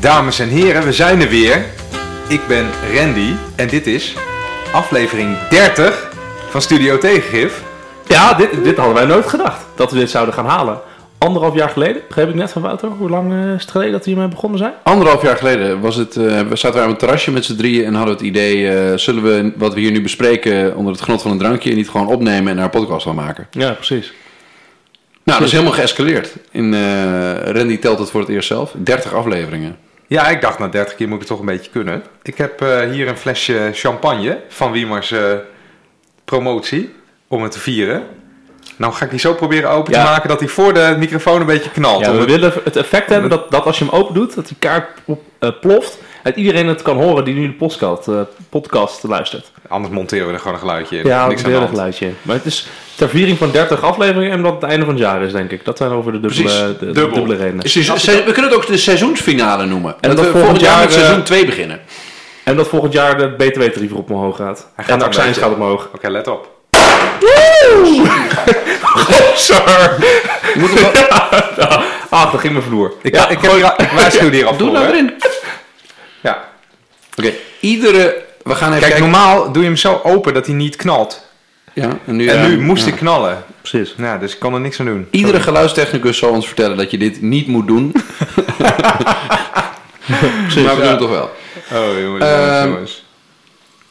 [0.00, 1.64] Dames en heren, we zijn er weer.
[2.28, 4.14] Ik ben Randy en dit is
[4.72, 6.10] aflevering 30
[6.50, 7.62] van Studio Tegengif.
[8.06, 9.66] Ja, dit, dit hadden wij nooit gedacht.
[9.76, 10.80] Dat we dit zouden gaan halen.
[11.18, 12.88] Anderhalf jaar geleden, begreep ik net van Wouter.
[12.88, 14.72] Hoe lang eh, is het geleden dat we hiermee begonnen zijn?
[14.82, 17.84] Anderhalf jaar geleden was het, eh, we zaten wij op een terrasje met z'n drieën
[17.84, 21.22] en hadden het idee, eh, zullen we wat we hier nu bespreken onder het genot
[21.22, 23.46] van een drankje niet gewoon opnemen en naar een podcast gaan maken?
[23.50, 24.12] Ja, precies.
[25.28, 26.36] Nou, dat is helemaal geëscaleerd.
[26.50, 28.74] In, eh, Randy telt het voor het eerst zelf.
[28.76, 29.76] 30 afleveringen.
[30.08, 32.02] Ja, ik dacht na 30 keer moet ik het toch een beetje kunnen.
[32.22, 35.20] Ik heb eh, hier een flesje champagne van Wiemers eh,
[36.24, 36.94] promotie
[37.28, 38.02] om het te vieren.
[38.76, 40.04] Nou ga ik die zo proberen open Ja.
[40.04, 42.04] te maken dat hij voor de microfoon een beetje knalt.
[42.04, 44.46] Ja, we het- willen het effect hebben dat, dat als je hem open doet, dat
[44.48, 45.98] die kaart op, eh, ploft.
[46.28, 48.14] En iedereen het kan horen die nu de podcast, eh,
[48.48, 49.50] podcast luistert.
[49.68, 51.06] Anders monteren we er gewoon een geluidje in.
[51.06, 51.68] Ja, Niks een aan hand.
[51.68, 52.16] geluidje in.
[52.22, 55.22] Maar het is ter viering van 30 afleveringen en omdat het einde van het jaar
[55.22, 55.64] is, denk ik.
[55.64, 57.14] Dat zijn over de dubbele, Precies, de, de dubbel.
[57.14, 57.60] dubbele redenen.
[57.62, 59.94] Dus we kunnen het ook de seizoensfinale noemen.
[60.00, 61.80] En dat dat we volgend volgend jaar met eh, seizoen 2 beginnen.
[62.44, 64.66] En dat volgend jaar de btw-tarief op omhoog gaat.
[64.74, 65.88] Hij gaat en een de accijns gaat omhoog.
[65.94, 66.50] Oké, let op.
[69.34, 69.90] Sorry.
[70.54, 71.80] Je moet er wel-
[72.10, 72.92] Ah, dat ging mijn vloer.
[73.02, 74.90] Ik, Ja, ik, heb ik waarschuw hier al Doe nou hè.
[74.90, 75.12] erin.
[77.22, 77.28] Ja.
[77.28, 78.26] Oké, iedere...
[78.42, 79.10] We gaan even Kijk, kijken.
[79.10, 81.26] normaal doe je hem zo open dat hij niet knalt.
[81.72, 82.92] Ja, en nu, En ja, nu moest ja.
[82.92, 83.44] ik knallen.
[83.60, 83.94] Precies.
[83.96, 85.06] Nou, dus ik kan er niks aan doen.
[85.10, 87.92] Iedere geluidstechnicus zal ons vertellen dat je dit niet moet doen.
[90.64, 91.30] maar we doen het toch wel.
[91.72, 93.04] Oh, jongens, Ehm, jongens.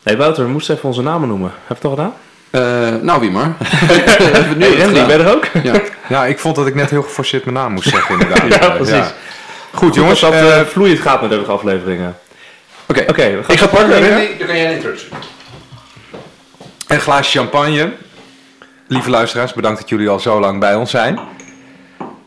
[0.04, 1.52] hey Wouter, we moesten even onze namen noemen.
[1.68, 2.14] Heb je het al gedaan?
[2.50, 3.56] Eh, nou, wie maar.
[3.60, 5.46] Hebben we het nu Hey, Randy, ben je er ook?
[5.64, 5.82] Ja.
[6.10, 8.54] Ja, ik vond dat ik net heel geforceerd mijn naam moest zeggen, inderdaad.
[8.62, 9.14] Ja, precies.
[9.74, 10.20] Goed, jongens.
[10.20, 12.18] dat eh, eh, vloeiend gaat met deze afleveringen.
[12.88, 14.10] Oké, Oké, ik ga pakken.
[14.10, 15.08] Randy, dan kan jij een introductie.
[16.88, 17.92] een glaasje champagne.
[18.88, 21.20] Lieve luisteraars, bedankt dat jullie al zo lang bij ons zijn.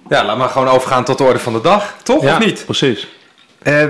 [0.09, 1.95] Ja, laten we gewoon overgaan tot de orde van de dag.
[2.03, 2.65] Toch, Ja, of niet?
[2.65, 3.09] precies.
[3.63, 3.85] Eh,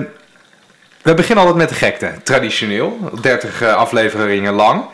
[1.03, 2.99] we beginnen altijd met de gekte, traditioneel.
[3.21, 4.85] 30 eh, afleveringen lang.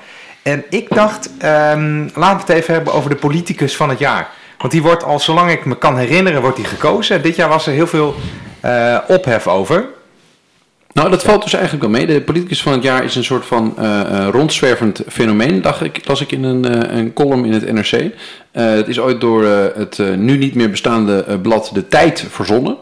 [0.42, 4.28] En ik dacht, ehm, laten we het even hebben over de politicus van het jaar.
[4.58, 7.22] Want die wordt al, zolang ik me kan herinneren, wordt die gekozen.
[7.22, 8.14] Dit jaar was er heel veel
[8.60, 9.84] eh, ophef over.
[10.96, 12.06] Nou, dat valt dus eigenlijk wel mee.
[12.06, 16.00] De politicus van het jaar is een soort van eh, eh, rondzwervend fenomeen, dacht ik,
[16.04, 18.12] las ik in een, eh, een column in het NRC.
[18.52, 22.76] Het is ooit door het nu niet meer bestaande blad De Tijd verzonnen.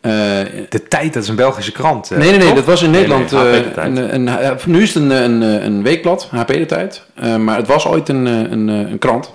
[0.00, 2.10] De Tijd, dat is een Belgische krant.
[2.10, 3.30] nee, nee, dat was in Nederland.
[3.30, 7.02] nee, een, een, nu is het een, een, een weekblad, HP de Tijd.
[7.38, 9.32] Maar het was ooit een, een, een krant.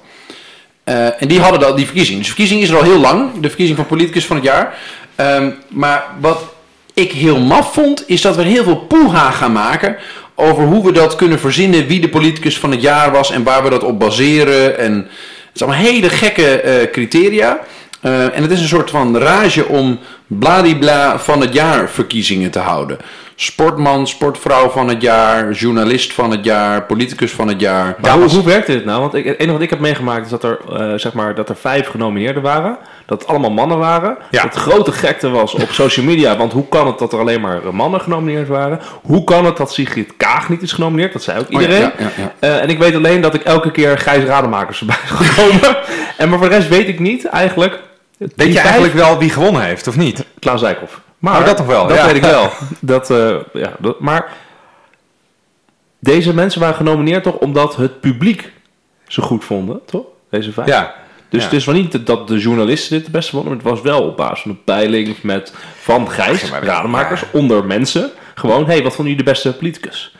[0.83, 2.17] En die hadden dat, die verkiezing.
[2.17, 3.39] Dus de verkiezing is er al heel lang.
[3.39, 4.77] De verkiezing van politicus van het jaar.
[5.15, 6.57] Ehm, maar wat
[6.99, 9.95] ik heel maf vond, is dat we heel veel poeha gaan maken
[10.35, 13.63] over hoe we dat kunnen verzinnen, wie de politicus van het jaar was en waar
[13.63, 14.77] we dat op baseren.
[14.77, 17.59] En het is allemaal hele gekke eh, criteria.
[18.01, 19.99] Eh, en het is een soort van rage om
[20.29, 22.97] bladibla van het jaar verkiezingen te houden.
[23.35, 27.95] Sportman, sportvrouw van het jaar, journalist van het jaar, politicus van het jaar.
[28.01, 29.01] Maar hoe, hoe werkte dit nou?
[29.01, 31.49] Want ik, het enige wat ik heb meegemaakt is dat er, eh, zeg maar, dat
[31.49, 32.77] er vijf genomineerden waren.
[33.05, 34.17] Dat het allemaal mannen waren.
[34.31, 34.41] Ja.
[34.43, 36.37] Dat het grote gekte was op social media.
[36.37, 38.79] Want hoe kan het dat er alleen maar mannen genomineerd waren?
[39.01, 41.13] Hoe kan het dat Sigrid Kaag niet is genomineerd?
[41.13, 41.81] Dat zei ook Oh iedereen.
[41.81, 42.33] ja, ja, ja.
[42.39, 45.77] Eh, en ik weet alleen dat ik elke keer Gijs Rademakers is gekomen.
[46.17, 47.79] en maar voor de rest weet ik niet eigenlijk.
[48.19, 50.25] Weet je vijf- eigenlijk wel wie gewonnen heeft, of niet?
[50.39, 51.01] Klaus Dijkhoff.
[51.19, 52.05] Maar Oh, dat nog wel, Dat ja.
[52.05, 52.49] weet ik wel.
[52.79, 54.33] Dat, eh, ja, dat, maar
[55.99, 58.51] deze mensen waren genomineerd toch omdat het publiek
[59.07, 60.05] ze goed vonden, toch?
[60.29, 60.67] Deze vijf.
[60.67, 60.93] Ja.
[61.29, 61.45] Dus Ja.
[61.49, 64.03] het is wel niet dat de journalisten dit de beste vonden, maar het was wel
[64.03, 67.27] op basis van een peiling met van Gijs, rademakers, ja.
[67.31, 68.11] onder mensen.
[68.35, 70.15] Gewoon, hé, hey, wat vonden jullie de beste politicus?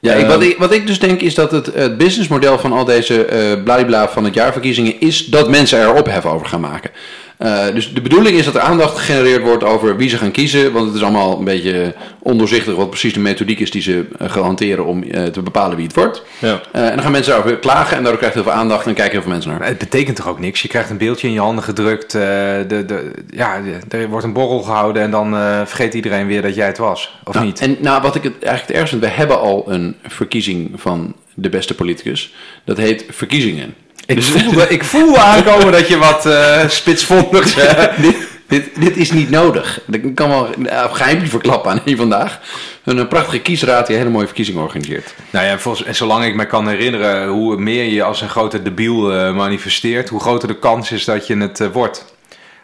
[0.00, 2.84] Ja, ik, wat, ik, wat ik dus denk is dat het, het businessmodel van al
[2.84, 6.90] deze eh bladibla van het jaarverkiezingen is dat mensen er ophef over gaan maken.
[7.38, 10.72] Eh, dus de bedoeling is dat er aandacht gegenereerd wordt over wie ze gaan kiezen,
[10.72, 14.30] want het is allemaal een beetje ondoorzichtig wat precies de methodiek is die ze eh,
[14.30, 16.22] gaan hanteren om eh, te bepalen wie het wordt.
[16.38, 16.60] Ja.
[16.72, 19.12] Eh, en dan gaan mensen daarover klagen en daardoor krijgt heel veel aandacht en kijken
[19.12, 19.58] heel veel mensen naar.
[19.58, 20.62] Maar Het betekent toch ook niks?
[20.62, 22.14] Je krijgt een beeldje in je handen gedrukt.
[22.14, 22.20] eh,
[22.68, 26.42] de, de, ja, de- er wordt een borrel gehouden en dan eh, vergeet iedereen weer
[26.42, 27.18] dat jij het was.
[27.24, 27.60] Of Nou, niet?
[27.60, 31.14] En nou, wat ik het eigenlijk het ergste vind, we hebben al een verkiezing van
[31.40, 32.34] de beste politicus.
[32.64, 33.74] Dat heet verkiezingen.
[34.06, 37.56] Ik, voelde, ik voelde aankomen dat je wat eh spitsvondigs...
[37.56, 37.84] eh,
[38.48, 39.80] dit, dit, is niet nodig.
[39.90, 42.40] Ik kan wel een geheimje verklappen aan hier vandaag.
[42.84, 45.14] Een, eh, prachtige kiesraad die een hele mooie verkiezing organiseert.
[45.30, 48.62] Nou ja, volgens, en zolang ik me kan herinneren hoe meer je als een grote
[48.62, 52.14] debiel eh, manifesteert, hoe groter de kans is dat je het eh, wordt.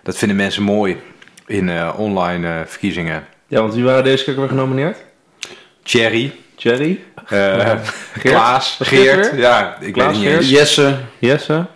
[0.03, 0.97] Dat vinden mensen mooi
[1.47, 3.27] in eh, online eh, verkiezingen.
[3.47, 4.97] ja, want wie waren deze keer weer genomineerd?
[5.82, 7.91] Thierry, Jerry, eh Geert?
[8.21, 9.31] Klaas, Geert?
[9.37, 10.50] Ja, ik Klaas, weet niet eens.
[10.50, 11.67] Jesse, Jesse,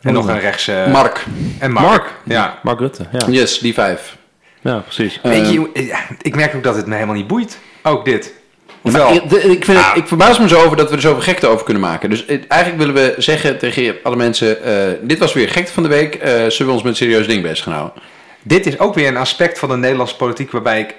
[0.00, 0.68] En nog een rechts...
[0.68, 1.24] eh, Mark.
[1.58, 1.86] En Mark.
[1.86, 2.06] Mark.
[2.24, 2.58] Ja.
[2.62, 3.06] Mark Rutte.
[3.12, 3.18] Ja.
[3.28, 4.16] Yes, die vijf.
[4.60, 5.20] Ja, precies.
[5.22, 7.58] Weet Eh, je, ja, ik merk ook dat het me helemaal niet boeit.
[7.82, 8.34] Ook dit.
[8.82, 9.96] Maar ik, vind het, Ah.
[9.96, 12.10] ik verbaas me zo over dat we er zoveel gekte over kunnen maken.
[12.10, 14.62] Dus eh, eigenlijk willen we zeggen tegen alle mensen...
[14.64, 16.14] eh, dit was weer gekte van de week.
[16.14, 18.02] eh, zullen we ons met een serieus ding bezig gaan houden?
[18.44, 20.94] dit is ook weer een aspect van de Nederlandse politiek waarbij ik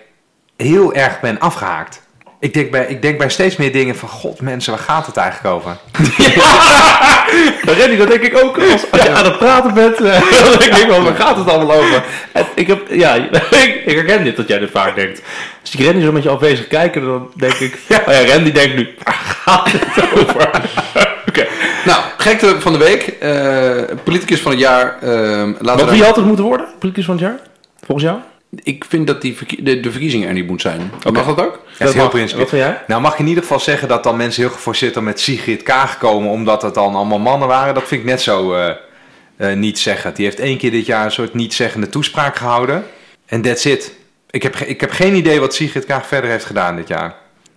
[0.58, 2.02] heel erg ben afgehaakt.
[2.44, 5.18] Ik denk bij, ik denk bij steeds meer dingen van, god mensen, waar gaat het
[5.18, 5.78] eigenlijk over?
[7.66, 9.96] Maar Randy, dat denk ik ook als, als je aan het praten bent.
[10.02, 12.04] eh, dan denk ik wel, waar gaat het allemaal over?
[12.32, 13.14] En ik, heb, ja,
[13.66, 15.22] ik, ik herken dit dat jij dit vaak denkt.
[15.62, 17.78] Als ik Randy zo met je afwezig kijken, dan denk ik...
[17.88, 19.14] Ja, oh ja Randy denkt nu, waar
[19.44, 20.50] gaat het over?
[21.28, 21.48] Oké.
[21.86, 23.04] Nou, gekte van de week.
[23.08, 24.98] eh, politicus van het jaar.
[25.02, 25.10] eh,
[25.60, 26.68] laten Wat wie had het moeten worden?
[26.80, 27.40] Politicus van het jaar?
[27.86, 28.20] Volgens jou?
[28.64, 30.92] Ik vind dat die verkie- de, de verkiezingen er niet moet zijn.
[31.12, 31.60] Mag dat ook?
[31.78, 32.48] Dat is heel principieel.
[32.62, 32.82] Jij?
[32.88, 35.64] Nou mag je in ieder geval zeggen dat dan mensen heel geforceerd dan met Sigrid
[35.64, 37.74] Kaag komen, omdat het dan allemaal mannen waren.
[37.74, 38.70] Dat vind ik net zo eh
[39.38, 40.14] eh, niet zeggen.
[40.14, 42.84] Die heeft één keer dit jaar een soort niet-zeggende toespraak gehouden.
[43.26, 43.96] En that's it.
[44.30, 47.16] Ik heb, ik heb geen idee wat Sigrid Kaag verder heeft gedaan dit jaar.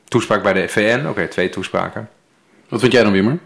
[0.08, 2.08] Toespraak bij de VN, oké, twee toespraken.
[2.69, 3.38] Wat vind jij dan, Wimmer?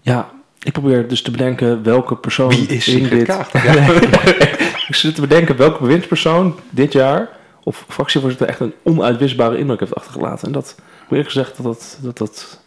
[0.00, 0.30] Ja,
[0.62, 3.26] ik probeer dus te bedenken welke persoon Wie is in Sigrid dit...
[3.26, 3.50] Kaag?
[4.88, 7.28] Ik zit te bedenken welke bewindspersoon dit jaar
[7.62, 10.46] of fractievoorzitter echt een onuitwisbare indruk heeft achtergelaten.
[10.46, 10.76] En dat,
[11.10, 12.60] eerlijk gezegd, dat dat, dat dat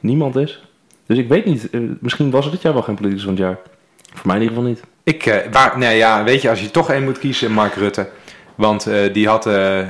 [0.00, 0.62] niemand is.
[1.06, 3.42] Dus ik weet niet, eh, misschien was het dit jaar wel geen politicus van het
[3.42, 3.58] jaar.
[4.14, 4.82] Voor mij in ieder geval niet.
[5.02, 8.08] Ik, eh, waar, nee, ja, weet je, als je toch één moet kiezen, Mark Rutte.
[8.56, 9.86] Want eh, die, had, eh, eh,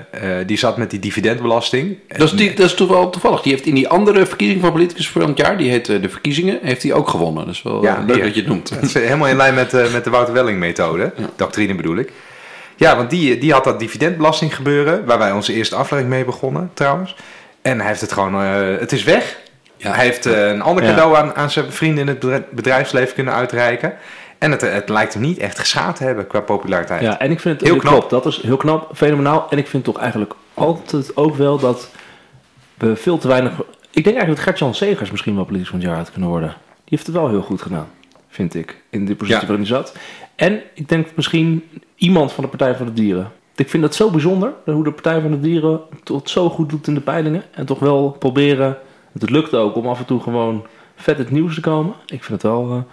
[0.47, 1.99] die zat met die dividendbelasting.
[2.09, 3.43] Dat is, die, dat is toch wel toevallig.
[3.43, 6.59] Die heeft in die andere verkiezing van politicus van het jaar, die heet de verkiezingen,
[6.63, 7.45] heeft hij ook gewonnen.
[7.47, 8.69] Dat is wel Ja, leuk die- dat je het noemt.
[8.75, 11.13] Dat is helemaal in lijn met, met de Wouter Welling methode.
[11.37, 12.13] Doctrine bedoel ik.
[12.77, 15.05] Ja, want die, die had dat dividendbelasting gebeuren.
[15.05, 17.17] Waar wij onze eerste aflevering mee begonnen trouwens.
[17.63, 18.35] En hij heeft het gewoon...
[18.35, 19.37] het is weg.
[19.77, 19.93] Ja.
[19.93, 23.95] Hij heeft een ander cadeau aan, aan zijn vrienden in het bedrijf- bedrijfsleven kunnen uitreiken.
[24.39, 27.03] En het, het lijkt hem niet echt geschaad te hebben qua populariteit.
[27.03, 28.11] Ja, en ik vind het Heel knap.
[28.11, 29.47] Dat is heel knap, fenomenaal.
[29.51, 31.91] En ik vind toch eigenlijk altijd ook wel dat
[32.75, 33.53] we veel te weinig...
[33.91, 36.49] Ik denk eigenlijk dat Gert-Jan Segers misschien wel politicus van het jaar had kunnen worden.
[36.49, 37.89] Die heeft het wel heel goed gedaan,
[38.29, 39.47] vind ik, in de positie Ja.
[39.47, 39.97] waarin hij zat.
[40.35, 41.65] En ik denk misschien
[41.97, 43.33] iemand van de Partij van de Dieren.
[43.57, 46.87] Ik vind dat zo bijzonder, hoe de Partij van de Dieren tot zo goed doet
[46.87, 47.43] in de peilingen.
[47.51, 48.79] En toch wel proberen,
[49.13, 50.67] het lukt ook om af en toe gewoon
[50.97, 51.95] vet het nieuws te komen.
[52.07, 52.93] Ik vind het wel eh,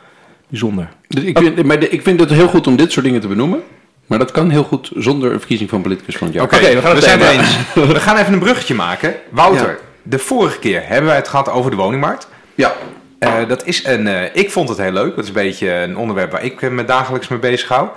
[0.59, 0.88] bijzonder.
[1.07, 3.27] Dus ik, vind, maar de- ik vind het heel goed om dit soort dingen te
[3.27, 3.63] benoemen.
[4.07, 6.44] Maar dat kan heel goed zonder een verkiezing van politicus van het jaar.
[6.45, 7.41] Oké, we gaan het zijn het thema.
[7.41, 7.94] eens.
[7.94, 9.15] We gaan even een bruggetje maken.
[9.29, 9.75] Wouter, Ja.
[10.03, 12.27] de vorige keer hebben wij het gehad over de woningmarkt.
[12.55, 12.73] Ja,
[13.19, 15.09] Eh, dat is een, eh, ik vond het heel leuk.
[15.15, 17.88] Dat is een beetje een onderwerp waar ik eh, me dagelijks mee bezig hou.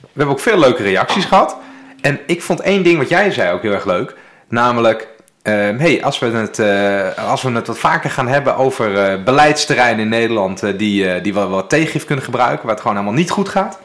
[0.00, 1.56] We hebben ook veel leuke reacties gehad.
[2.00, 4.14] En ik vond één ding wat jij zei ook heel erg leuk.
[4.48, 5.08] Namelijk,
[5.52, 10.00] hey, als, we het, eh, als we het wat vaker gaan hebben over eh, beleidsterreinen
[10.00, 10.62] in Nederland...
[10.62, 13.78] eh, die, die wel wat tegengif kunnen gebruiken, waar het gewoon helemaal niet goed gaat...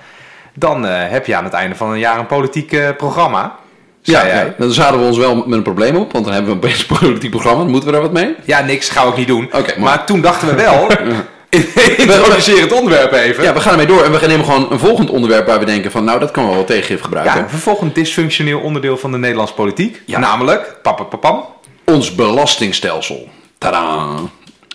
[0.54, 3.56] dan heb je aan het einde van een jaar een politiek programma.
[4.02, 4.54] ja, ja.
[4.58, 6.12] dan zaten we ons wel met een probleem op.
[6.12, 7.60] Want dan hebben we een politiek programma.
[7.60, 8.36] Dan moeten we daar wat mee.
[8.46, 9.50] Ja, niks, gaan we ook niet doen.
[9.78, 10.88] Maar toen dachten we wel...
[11.98, 13.44] Introduceer het onderwerp even.
[13.44, 14.04] Ja, we gaan ermee door.
[14.04, 16.04] En we nemen gewoon een volgend onderwerp waar we denken van...
[16.04, 17.36] Nou, dat kan wel wat tegengif gebruiken.
[17.36, 20.02] Ja, een vervolgend dysfunctioneel onderdeel van de Nederlandse politiek.
[20.06, 20.20] Ja.
[20.20, 21.46] Namelijk, papapapam.
[21.86, 23.30] Ons belastingstelsel.
[23.58, 24.20] Tadaa.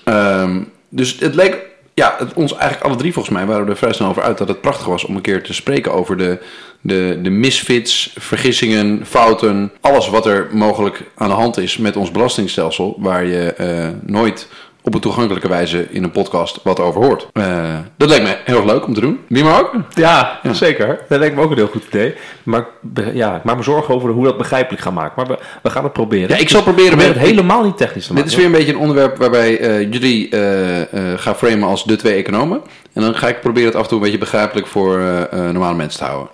[0.05, 1.57] Ehm, dus het leek,
[1.95, 4.39] ja, het, ons eigenlijk alle drie volgens mij waren we er vrij snel over uit
[4.39, 6.39] dat het prachtig was om een keer te spreken over de,
[6.81, 12.11] de, de misfits, vergissingen, fouten, alles wat er mogelijk aan de hand is met ons
[12.11, 14.49] belastingstelsel, waar je eh, nooit
[14.87, 17.29] op een toegankelijke wijze in een podcast wat over hoort.
[17.33, 19.21] Eh, dat leek me heel erg leuk om te doen.
[19.29, 19.73] Wie maar ook?
[19.95, 21.01] Ja, zeker.
[21.09, 22.15] Dat lijkt me ook een heel goed idee.
[22.43, 22.67] Maar
[23.13, 25.13] ja, ik maak me zorgen over hoe we dat begrijpelijk gaan maken.
[25.17, 26.29] Maar we, we gaan het proberen.
[26.29, 28.29] Ja, ik zal proberen probeer met- het helemaal niet technisch te maken.
[28.29, 30.81] Dit is weer een beetje een onderwerp waarbij eh, jullie eh,
[31.13, 32.63] eh, gaan framen als de twee economen.
[32.93, 35.51] En dan ga ik proberen het af en toe een beetje begrijpelijk voor eh, eh,
[35.53, 36.33] normale mensen te houden.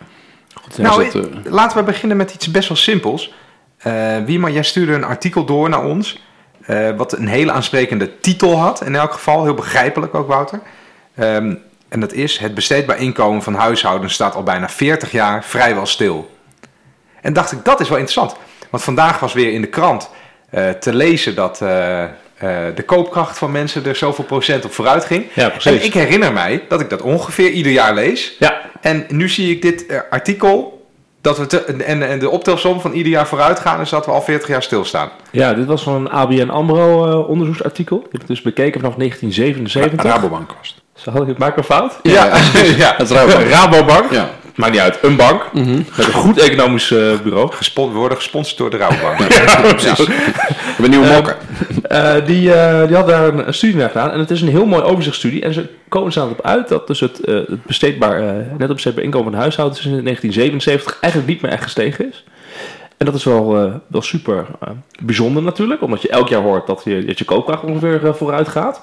[0.63, 3.33] Goed, nou, dat, laten we beginnen met iets best wel simpels.
[3.79, 6.23] Eh Wiema, jij stuurde een artikel door naar ons.
[6.71, 8.83] Eh, wat een hele aansprekende titel had.
[8.83, 10.61] In elk geval, heel begrijpelijk ook, Wouter.
[11.15, 11.55] Ehm,
[11.89, 16.31] en dat is: Het besteedbaar inkomen van huishoudens staat al bijna 40 jaar vrijwel stil.
[17.21, 18.37] En dacht ik, dat is wel interessant.
[18.71, 20.11] Want vandaag was weer in de krant
[20.51, 22.05] eh, te lezen dat eh,
[22.75, 25.27] de koopkracht van mensen er zoveel procent op vooruit ging.
[25.35, 25.81] Ja, precies.
[25.81, 28.37] En ik herinner mij dat ik dat ongeveer ieder jaar lees.
[28.39, 30.80] Ja, En nu zie ik dit artikel.
[31.21, 34.13] Dat we te- en, en de optelsom van ieder jaar vooruit gaan, is dat we
[34.13, 35.09] al 40 jaar stilstaan.
[35.31, 37.97] ja, dit was van een ABN AMRO eh, onderzoeksartikel.
[37.99, 40.03] Ik heb het dus bekeken vanaf 1977.
[40.03, 41.03] Rabobank was het.
[41.03, 41.99] Zal ik het een fout?
[42.03, 42.25] Ja,
[42.83, 42.95] ja.
[42.97, 43.49] het is Rabobank.
[43.49, 44.11] Rabobank.
[44.11, 44.29] Ja.
[44.61, 44.99] Maakt niet uit.
[45.03, 47.53] Een bank met een goed economisch eh, bureau.
[47.53, 49.19] Gespon- we worden gesponsord door de Rabobank.
[49.33, 49.99] Ja, precies.
[50.07, 50.13] We
[50.67, 51.37] hebben nieuwe Eh, mokken.
[51.83, 54.11] Eh, die, eh, die had daar een, een studie naar gedaan.
[54.11, 55.43] En het is een heel mooi overzichtsstudie.
[55.43, 58.75] En ze komen er op uit dat dus het, eh, het besteedbaar, eh, net op
[58.75, 62.25] besteedbaar inkomen van huishoudens in 1977 eigenlijk niet meer echt gestegen is.
[63.01, 64.69] En dat is wel, eh, wel super eh,
[65.03, 65.83] bijzonder natuurlijk.
[65.83, 68.81] Omdat je elk jaar hoort dat je, dat je koopkracht ongeveer eh, vooruit gaat.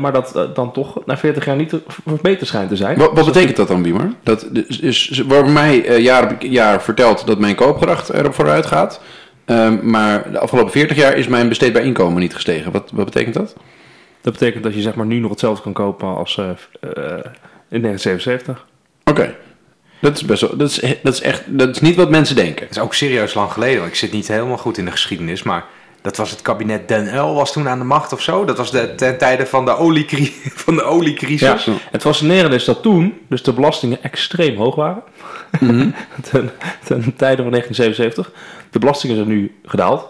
[0.00, 1.74] Maar dat dan toch na 40 jaar niet
[2.22, 2.98] beter schijnt te zijn.
[2.98, 4.12] Wat, wat betekent dat dan, Biemer?
[4.22, 9.00] Dat is, is, wordt mij jaar op jaar verteld dat mijn koopkracht erop vooruit gaat.
[9.44, 12.72] Ehm, maar de afgelopen 40 jaar is mijn besteedbaar inkomen niet gestegen.
[12.72, 13.56] Wat, wat betekent dat?
[14.20, 18.66] Dat betekent dat je zeg maar nu nog hetzelfde kan kopen als in 1977.
[19.04, 19.34] Oké.
[20.00, 20.56] Dat is best wel.
[20.56, 21.42] Dat is, dat is echt.
[21.46, 22.66] Dat is niet wat mensen denken.
[22.66, 23.84] Dat is ook serieus lang geleden.
[23.84, 25.64] Ik zit niet helemaal goed in de geschiedenis, maar
[26.02, 28.44] dat was het kabinet Den Uyl was toen aan de macht of zo.
[28.44, 30.32] Dat was de, ten tijde van de, oliecri
[30.64, 31.64] van de oliecrisis.
[31.64, 31.72] Ja.
[31.90, 35.02] Het fascinerende is dat toen dus de belastingen extreem hoog waren.
[36.30, 36.50] ten,
[36.84, 38.32] ten tijde van 1977.
[38.70, 40.08] De belastingen zijn nu gedaald.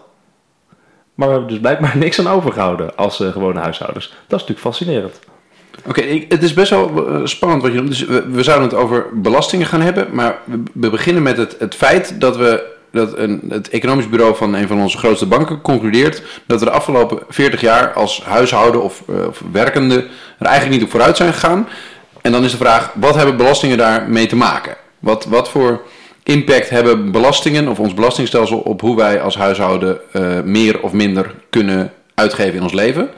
[1.15, 4.09] Maar we hebben dus blijkbaar niks aan overgehouden als eh, gewone huishoudens.
[4.09, 5.21] Dat is natuurlijk fascinerend.
[5.87, 7.89] Oké, het is best wel eh, spannend wat je noemt.
[7.89, 10.07] Dus we, zouden het over belastingen gaan hebben.
[10.13, 10.39] Maar
[10.73, 12.79] we, beginnen met het, feit dat we.
[12.93, 16.71] Dat een, het economisch bureau van een van onze grootste banken concludeert dat we de
[16.71, 20.07] afgelopen 40 jaar als huishouden of, eh, of werkende
[20.39, 21.69] er eigenlijk niet op vooruit zijn gegaan.
[22.21, 24.77] En dan is de vraag, wat hebben belastingen daarmee te maken?
[24.99, 25.83] Wat, wat voor
[26.23, 31.35] impact hebben belastingen of ons belastingstelsel op hoe wij als huishouden eh, meer of minder
[31.51, 33.11] kunnen uitgeven in ons leven?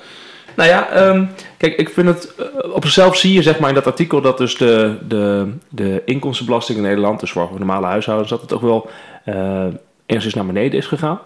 [0.54, 1.24] Nou ja, ehm,
[1.62, 2.34] kijk, ik vind het...
[2.34, 6.02] eh, op zichzelf zie je zeg maar in dat artikel dat dus de, de, de
[6.04, 7.20] inkomstenbelasting in Nederland...
[7.20, 8.90] dus voor normale huishoudens, dat het ook wel
[9.24, 9.66] eh
[10.06, 11.20] enigszins naar beneden is gegaan.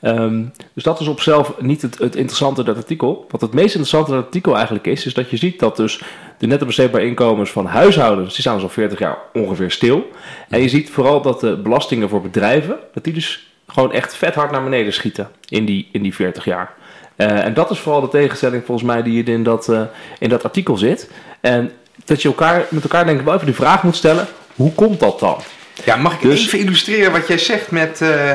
[0.00, 3.26] Ehm, dus dat is op zichzelf niet het, het interessante in dat artikel.
[3.28, 5.06] Wat het meest interessante in dat artikel eigenlijk is...
[5.06, 6.02] is dat je ziet dat dus
[6.38, 8.32] de netto besteedbare inkomens van huishoudens...
[8.32, 10.10] die staan dus al 40 jaar ongeveer stil.
[10.48, 12.76] En je ziet vooral dat de belastingen voor bedrijven...
[12.92, 16.44] dat die dus gewoon echt vet hard naar beneden schieten in die, in die 40
[16.44, 16.74] jaar.
[17.16, 19.80] Eh, en dat is vooral de tegenstelling volgens mij die in dat, eh,
[20.18, 21.10] in dat artikel zit.
[21.40, 21.72] En
[22.04, 25.00] dat je elkaar, met elkaar denk ik wel even de vraag moet stellen, hoe komt
[25.00, 25.36] dat dan?
[25.84, 28.32] Ja, mag ik Dus- even illustreren wat jij zegt met, eh,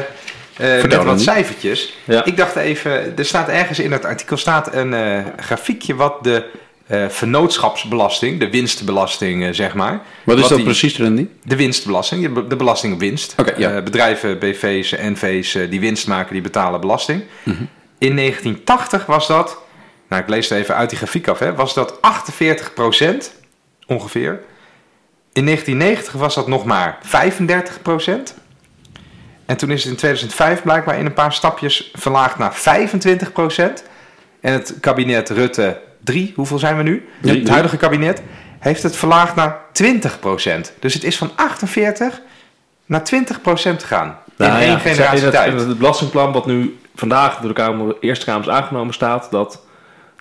[0.81, 1.93] met wat cijfertjes?
[2.03, 2.25] Ja.
[2.25, 4.95] Ik dacht even, er staat ergens in dat artikel staat een
[5.38, 6.43] grafiekje wat de
[6.88, 10.01] eh, vennootschapsbelasting, de winstbelasting zeg maar.
[10.23, 11.27] Wat is dat die- precies, Randy?
[11.43, 13.35] De winstbelasting, de be- de belasting op winst.
[13.57, 13.81] Ja.
[13.81, 17.23] Bedrijven, BV's, NV's eh, die winst maken, die betalen belasting.
[17.43, 17.63] Mhm.
[18.01, 19.58] In 1980 was dat,
[20.08, 23.31] nou ik lees het even uit die grafiek af, hè, was dat 48%
[23.88, 24.41] ongeveer.
[25.34, 28.36] In 1990 was dat nog maar 35%
[29.46, 33.84] En toen is het in 2005 blijkbaar in een paar stapjes verlaagd naar 25%
[34.41, 37.10] En het kabinet Rutte 3, hoeveel zijn we nu?
[37.22, 37.39] Drie.
[37.39, 38.22] het huidige kabinet
[38.60, 42.22] heeft het verlaagd naar 20% Dus het is van 48
[42.86, 44.17] naar 20% gegaan.
[44.41, 45.51] In Nou één ja, generatie in het, tijd.
[45.51, 49.62] in het belastingplan wat nu vandaag door de Kamer, Eerste Kamer is aangenomen staat, dat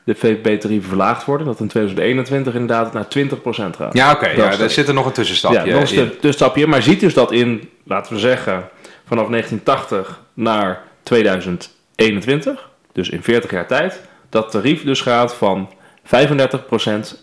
[0.05, 1.47] de VPB-tarieven verlaagd worden.
[1.47, 3.93] Dat in 2021 inderdaad naar 20% gaat.
[3.93, 4.29] Ja, oké.
[4.29, 6.11] Ja, de- zit er nog een tussenstapje ja, nog een in.
[6.11, 6.67] tussenstapje.
[6.67, 8.69] Maar ziet dus dat in, laten we zeggen,
[9.07, 15.71] vanaf 1980 naar 2021, dus in 40 jaar tijd, dat tarief dus gaat van
[16.05, 16.11] 35%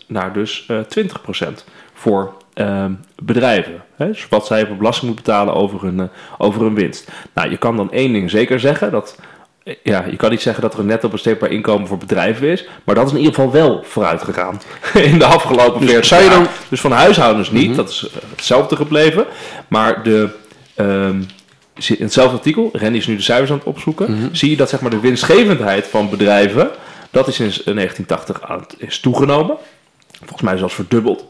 [0.06, 1.64] naar dus eh 20%
[1.94, 3.82] voor ehm, bedrijven.
[3.96, 4.06] Hè?
[4.06, 6.06] Dus wat zij voor belasting moeten betalen over hun, eh,
[6.38, 7.10] over hun winst.
[7.34, 9.18] Nou, je kan dan één ding zeker zeggen, dat
[9.64, 12.68] eh, ja, je kan niet zeggen dat er een netto besteedbaar inkomen voor bedrijven is,
[12.84, 14.60] maar dat is in ieder geval wel vooruit gegaan
[15.10, 16.38] in de afgelopen 40 zou je jaar.
[16.38, 19.26] dan- Dus van huishoudens niet, dat is eh, hetzelfde gebleven,
[19.68, 20.28] maar de,
[20.74, 21.22] ehm,
[21.74, 24.80] in hetzelfde artikel, Randy is nu de cijfers aan het opzoeken, zie je dat zeg
[24.80, 26.70] maar, de winstgevendheid van bedrijven,
[27.10, 29.56] dat is sinds 1980 aan het, is toegenomen.
[30.18, 31.24] Volgens mij zelfs verdubbeld.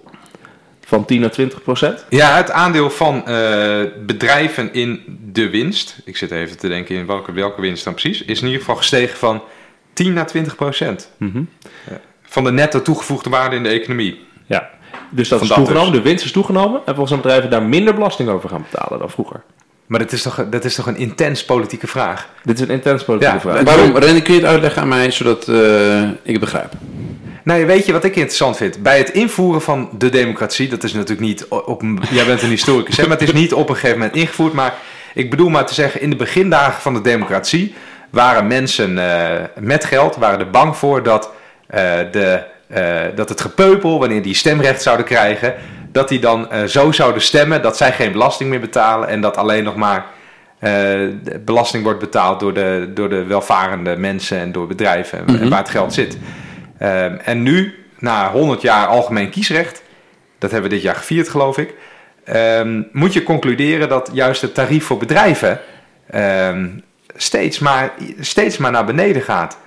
[0.88, 2.04] Van 10 naar 20 procent.
[2.08, 7.06] Ja, het aandeel van eh, bedrijven in de winst, ik zit even te denken in
[7.06, 9.42] welke, welke winst dan precies, is in ieder geval gestegen van
[9.92, 11.10] 10 naar 20 procent.
[11.16, 11.42] Mhm.
[12.22, 14.20] Van de netto toegevoegde waarde in de economie.
[14.46, 14.70] Ja.
[15.10, 16.02] Dus dat Van is dat toegenomen, dus.
[16.02, 16.78] de winst is toegenomen.
[16.78, 19.42] En volgens zijn bedrijven daar minder belasting over gaan betalen dan vroeger.
[19.86, 22.28] Maar dat is toch, dat is toch een intens politieke vraag?
[22.42, 23.62] Dit is een intens politieke Ja, vraag.
[23.62, 26.72] Waarom, Randy, kun je het uitleggen aan mij, zodat eh, ik het begrijp?
[27.48, 28.82] Nou, weet je wat ik interessant vind?
[28.82, 32.00] Bij het invoeren van de democratie, dat is natuurlijk niet op een.
[32.10, 34.52] Jij bent een historicus, hè, maar het is niet op een gegeven moment ingevoerd.
[34.52, 34.74] Maar
[35.14, 37.74] ik bedoel maar te zeggen, in de begindagen van de democratie
[38.10, 41.32] waren mensen eh, met geld waren er bang voor dat,
[41.66, 41.80] eh,
[42.12, 45.54] de, eh, dat het gepeupel, wanneer die stemrecht zouden krijgen,
[45.92, 49.64] dat die dan zo zouden stemmen dat zij geen belasting meer betalen en dat alleen
[49.64, 50.06] nog maar
[51.44, 55.58] belasting wordt betaald door de, door de welvarende mensen en door bedrijven en- en waar
[55.58, 56.18] het geld zit.
[56.78, 59.82] Ehm, en nu, na 100 jaar algemeen kiesrecht,
[60.38, 61.74] dat hebben we dit jaar gevierd, geloof ik.
[62.24, 65.60] ehm, moet je concluderen dat juist het tarief voor bedrijven
[66.10, 66.68] ehm,
[67.16, 69.58] steeds, maar, steeds maar naar beneden gaat.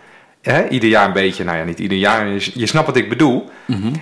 [0.69, 3.49] Ieder jaar een beetje, nou ja, niet ieder jaar, je, je snapt wat ik bedoel.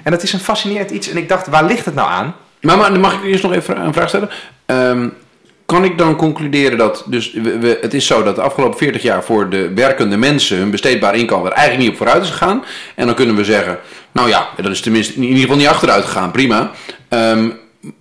[0.03, 1.09] En dat is een fascinerend iets.
[1.09, 2.35] En ik dacht, waar ligt het nou aan?
[2.61, 4.29] Maar, maar mag ik eerst nog even een vraag stellen?
[5.69, 9.01] Kan ik dan concluderen dat, dus we, we- het is zo dat de afgelopen 40
[9.01, 12.63] jaar voor de werkende mensen hun besteedbaar inkomen er eigenlijk niet op vooruit is gegaan.
[12.95, 13.79] En dan kunnen we zeggen,
[14.11, 16.71] nou ja, dat is tenminste in ieder geval niet achteruit gegaan, prima.
[17.09, 17.49] Ehm,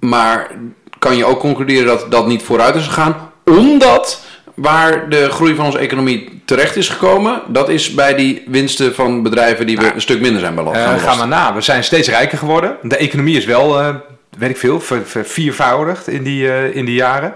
[0.01, 0.51] maar
[0.99, 4.21] kan je ook concluderen dat dat niet vooruit is gegaan, omdat
[4.55, 9.23] waar de groei van onze economie terecht is gekomen, dat is bij die winsten van
[9.23, 10.77] bedrijven die we een stuk minder zijn belast.
[10.81, 12.77] Eh, gaan ga maar na, we zijn steeds rijker geworden.
[12.83, 13.95] De economie is wel, eh,
[14.39, 17.35] weet ik veel, ver- ver- viervoudigd in die, eh, in die jaren.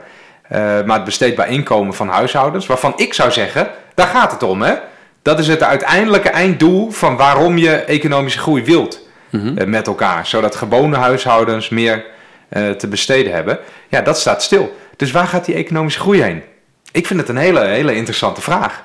[0.53, 4.63] Eh, maar het besteedbaar inkomen van huishoudens, waarvan ik zou zeggen, daar gaat het om.
[4.63, 4.75] Hè?
[5.23, 10.27] Dat is het uiteindelijke einddoel van waarom je economische groei wilt eh, met elkaar.
[10.27, 12.05] Zodat gewone huishoudens meer
[12.49, 13.59] eh, te besteden hebben.
[13.89, 14.77] Ja, dat staat stil.
[14.97, 16.43] Dus waar gaat die economische groei heen?
[16.91, 18.85] Ik vind het een hele, hele interessante vraag.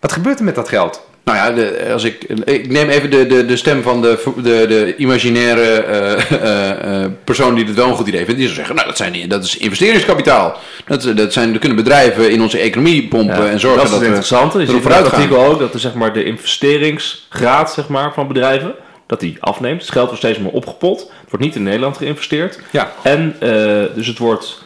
[0.00, 1.08] Wat gebeurt er met dat geld?
[1.26, 4.66] Nou ja, de, als ik, ik neem even de, de, de stem van de, de,
[4.66, 8.36] de imaginaire eh, eh, eh, persoon die het wel een goed idee vindt.
[8.36, 10.56] Die zou zeggen, nou dat, zijn, dat is investeringskapitaal.
[10.86, 14.00] Dat, dat, zijn, dat kunnen bedrijven in onze economie pompen Ja, en zorgen dat dat,
[14.00, 14.58] is het we interessante.
[14.58, 18.28] Je ziet in het artikel ook dat de, zeg maar, de investeringsgraad zeg maar, van
[18.28, 18.74] bedrijven
[19.06, 19.80] dat die afneemt.
[19.80, 21.00] Het geld wordt steeds meer opgepot.
[21.00, 22.58] Het wordt niet in Nederland geïnvesteerd.
[22.70, 22.92] Ja.
[23.02, 23.36] En
[23.94, 24.64] dus het wordt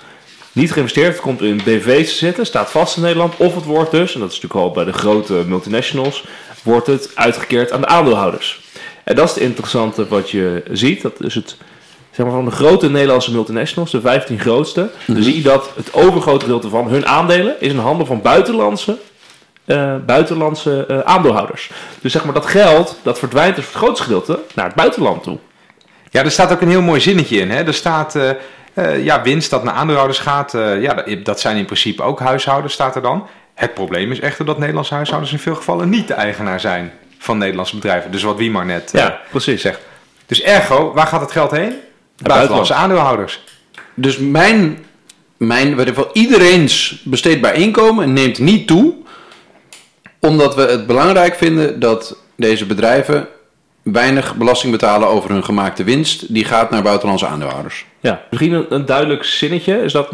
[0.52, 1.12] niet geïnvesteerd.
[1.12, 3.34] Het komt in BV's te zitten, staat vast in Nederland.
[3.36, 6.24] Of het wordt dus, en dat is natuurlijk al bij de grote multinationals,
[6.62, 8.60] wordt het uitgekeerd aan de aandeelhouders.
[9.04, 11.02] En dat is het interessante wat je ziet.
[11.02, 11.56] Dat is het
[12.10, 14.90] zeg maar, van de grote Nederlandse multinationals, de 15 grootste.
[15.06, 18.96] Dan zie je dat het overgrote gedeelte van hun aandelen is in handen van buitenlandse
[19.70, 21.70] eh, buitenlandse eh, aandeelhouders.
[22.00, 25.22] Dus zeg maar dat geld, dat verdwijnt dus voor het grootste gedeelte naar het buitenland
[25.22, 25.38] toe.
[26.10, 27.50] Ja, er staat ook een heel mooi zinnetje in.
[27.50, 27.62] Hè?
[27.62, 28.14] Er staat,
[28.74, 30.52] eh, ja, winst dat naar aandeelhouders gaat.
[30.52, 33.26] ja, dat, dat zijn in principe ook huishoudens, staat er dan.
[33.60, 37.38] Het probleem is echter dat Nederlandse huishoudens in veel gevallen niet de eigenaar zijn van
[37.38, 38.10] Nederlandse bedrijven.
[38.10, 39.60] Dus wat wie maar net eh, precies.
[39.60, 39.80] zegt.
[40.26, 41.74] Dus ergo, waar gaat het geld heen?
[42.16, 43.44] Buitenlandse aandeelhouders.
[43.94, 44.84] Dus mijn,
[45.36, 48.94] mijn in ieder geval iedereen's besteedbaar inkomen neemt niet toe,
[50.18, 53.28] omdat we het belangrijk vinden dat deze bedrijven
[53.82, 56.34] weinig belasting betalen over hun gemaakte winst.
[56.34, 57.86] Die gaat naar buitenlandse aandeelhouders.
[58.00, 60.10] Ja, misschien een, een duidelijk zinnetje is dat,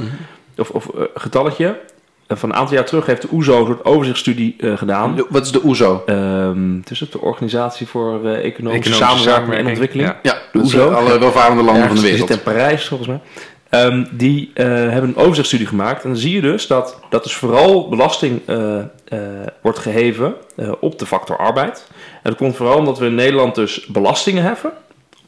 [0.57, 1.81] of, of eh, getalletje.
[2.29, 5.17] Van een aantal jaar terug heeft de OESO een soort overzichtsstudie eh, gedaan.
[5.29, 6.03] Wat is de OESO?
[6.07, 8.95] Ehm, het is het de Organisatie voor eh, Economische, Economische
[9.29, 10.09] Samenwerking en Ontwikkeling.
[10.09, 10.19] ja.
[10.23, 10.69] Ja, De OESO.
[10.69, 12.29] zijn alle welvarende landen van de Ergens, die wereld.
[12.29, 13.21] zit in Parijs volgens mij.
[13.69, 16.03] Ehm, die eh, hebben een overzichtsstudie gemaakt.
[16.05, 18.87] En dan zie je dus dat, dat dus vooral belasting eh, eh,
[19.63, 21.87] wordt geheven eh, op de factor arbeid.
[21.95, 24.73] En dat komt vooral omdat we in Nederland dus belastingen heffen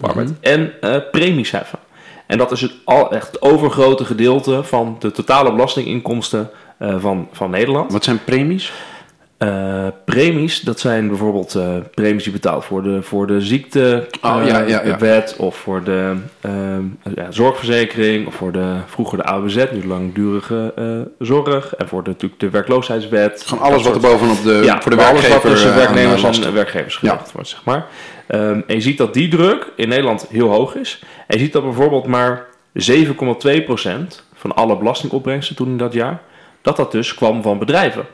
[0.00, 1.78] op arbeid en eh, premies heffen.
[2.26, 7.50] En dat is het al echt het overgrote gedeelte van de totale belastinginkomsten van, van
[7.50, 7.92] Nederland.
[7.92, 8.72] Wat zijn premies?
[9.38, 14.40] Eh, premies, dat zijn bijvoorbeeld eh, premies die betaald voor de, voor de ziektewet Oh,
[14.46, 14.98] ja, ja, ja.
[14.98, 16.82] wet of voor de ehm,
[17.14, 22.02] ja, zorgverzekering of voor de vroeger de AWZ, nu de langdurige eh, zorg en voor
[22.02, 23.42] de, natuurlijk de werkloosheidswet.
[23.46, 25.80] Gewoon alles wat er bovenop de, ja, voor de alles werkgever wat tussen eh, aan,
[25.94, 27.86] werknemers eh, en werkgevers gelegd wordt, zeg maar.
[28.26, 31.02] Ehm, en je ziet dat die druk in Nederland heel hoog is.
[31.26, 36.20] En je ziet dat bijvoorbeeld maar 7,2% van alle belastingopbrengsten toen in dat jaar,
[36.68, 38.06] dat dat dus kwam van bedrijven.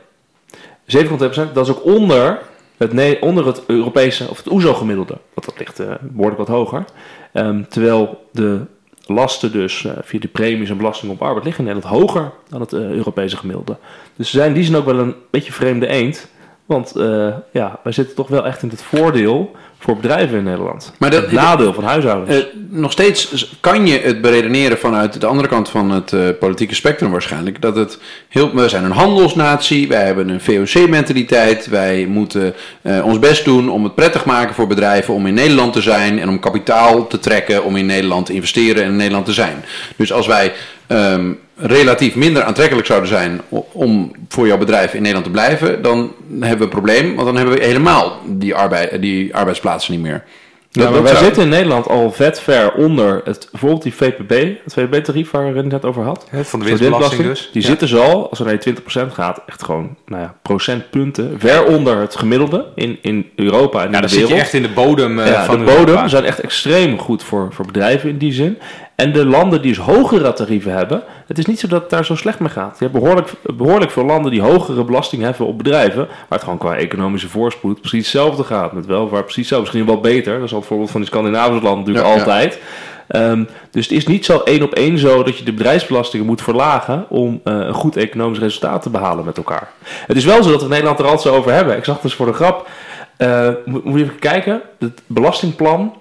[0.85, 2.41] 7,2%, dat is ook onder
[2.77, 5.17] het, ne- onder het Europese of het OESO-gemiddelde.
[5.33, 6.85] Want dat ligt eh, behoorlijk wat hoger.
[7.33, 8.65] Ehm, terwijl de
[9.05, 12.61] lasten dus eh, via de premies en belasting op arbeid liggen in Nederland hoger dan
[12.61, 13.77] het eh, Europese gemiddelde.
[14.15, 16.27] Dus ze zijn die zin ook wel een beetje vreemde eend.
[16.65, 20.93] Want eh, ja, wij zitten toch wel echt in het voordeel voor bedrijven in Nederland.
[20.99, 22.35] Maar dat- het nadeel van huishoudens.
[22.37, 26.75] Eh, nog steeds kan je het beredeneren vanuit de andere kant van het eh, politieke
[26.75, 27.61] spectrum waarschijnlijk.
[27.61, 27.99] Dat het
[28.29, 31.67] heel, we zijn een handelsnatie, wij hebben een VOC-mentaliteit.
[31.67, 32.53] Wij moeten
[33.03, 36.19] ons best doen om het prettig maken voor bedrijven om in Nederland te zijn.
[36.19, 39.65] En om kapitaal te trekken om in Nederland te investeren en in Nederland te zijn.
[39.95, 40.53] Dus als wij
[40.87, 43.41] ehm, relatief minder aantrekkelijk zouden zijn
[43.71, 47.13] om voor jouw bedrijf in Nederland te blijven, dan hebben we een probleem.
[47.15, 50.23] Want dan hebben we helemaal die, arbeid, die arbeidsplaatsen niet meer.
[50.69, 54.29] Ja, maar wij zou- zitten in Nederland al vet ver onder het, bijvoorbeeld die VPB,
[54.63, 56.25] het VPB-tarief waar Renny het net over had.
[56.29, 57.49] Hè, van de winstbelasting dus.
[57.51, 57.67] Die Ja.
[57.67, 61.65] zitten zo al, als er naar die 20% gaat, echt gewoon nou ja, procentpunten ver
[61.65, 64.35] onder het gemiddelde in, in Europa en Ja, in dan de zit wereld.
[64.35, 66.07] je echt in de bodem eh, ja, van de bodem Europa.
[66.07, 68.57] zijn echt extreem goed voor, voor bedrijven in die zin.
[68.95, 72.05] En de landen die dus hogere tarieven hebben, het is niet zo dat het daar
[72.05, 72.75] zo slecht mee gaat.
[72.79, 76.57] Je hebt behoorlijk, behoorlijk veel landen die hogere belasting heffen op bedrijven, waar het gewoon
[76.57, 78.73] qua economische voorspoed precies hetzelfde gaat.
[78.73, 80.35] Met welvaart precies zo, misschien wel beter.
[80.35, 82.19] Dat is al het voorbeeld van die Scandinavische landen natuurlijk Ja, ja.
[82.19, 82.59] altijd.
[83.07, 86.41] Ehm, dus het is niet zo één op één zo dat je de bedrijfsbelastingen moet
[86.41, 89.69] verlagen om eh, een goed economisch resultaat te behalen met elkaar.
[89.83, 91.77] Het is wel zo dat we in Nederland er altijd zo over hebben.
[91.77, 92.69] Ik zag dus voor de grap,
[93.17, 95.93] eh, moet je even kijken, het belastingplan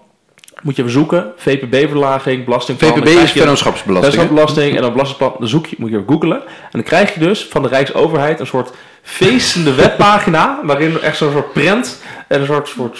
[0.64, 1.32] moet je even zoeken.
[1.36, 2.90] VPB-verlaging, belastingplan.
[2.92, 4.12] VPB is vennootschapsbelasting.
[4.14, 5.34] Vennootschapsbelasting en dan belastingplan.
[5.38, 6.40] Dan zoek je, moet je even googelen.
[6.46, 8.70] En dan krijg je dus van de Rijksoverheid een soort
[9.02, 10.60] feestende webpagina.
[10.62, 12.98] Waarin echt zo'n soort prent en een soort, soort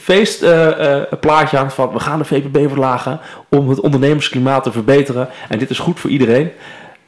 [0.00, 1.92] feestplaatje hangt van...
[1.92, 5.28] We gaan de VPB verlagen om het ondernemersklimaat te verbeteren.
[5.48, 6.50] En dit is goed voor iedereen.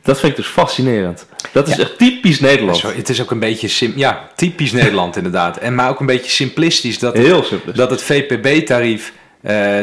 [0.03, 1.27] Dat vind ik dus fascinerend.
[1.53, 1.83] Dat is Ja.
[1.83, 2.77] echt typisch Nederland.
[2.77, 5.57] Zo, het is ook een beetje, sim ja, typisch Nederland inderdaad.
[5.57, 7.73] En maar ook een beetje simplistisch dat, Heel simpel.
[7.73, 9.18] dat het VPB-tarief, eh,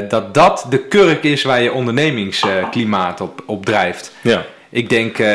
[0.10, 4.12] dat dat de kurk is waar je ondernemingsklimaat op, op drijft.
[4.22, 4.46] Ja.
[4.70, 5.28] Ik denk, eh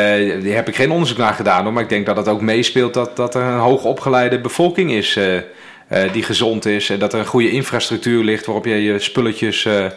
[0.42, 2.94] daar heb ik geen onderzoek naar gedaan hoor, maar ik denk dat het ook meespeelt
[2.94, 5.36] dat, dat er een hoogopgeleide bevolking is eh,
[5.90, 6.90] eh, die gezond is.
[6.90, 9.90] En dat er een goede infrastructuur ligt waarop je je spulletjes eh, eh,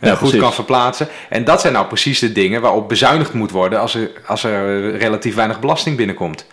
[0.00, 0.40] Ja, goed precies.
[0.40, 1.08] kan verplaatsen.
[1.28, 4.96] En dat zijn nou precies de dingen waarop bezuinigd moet worden als er, als er
[4.96, 6.46] relatief weinig belasting binnenkomt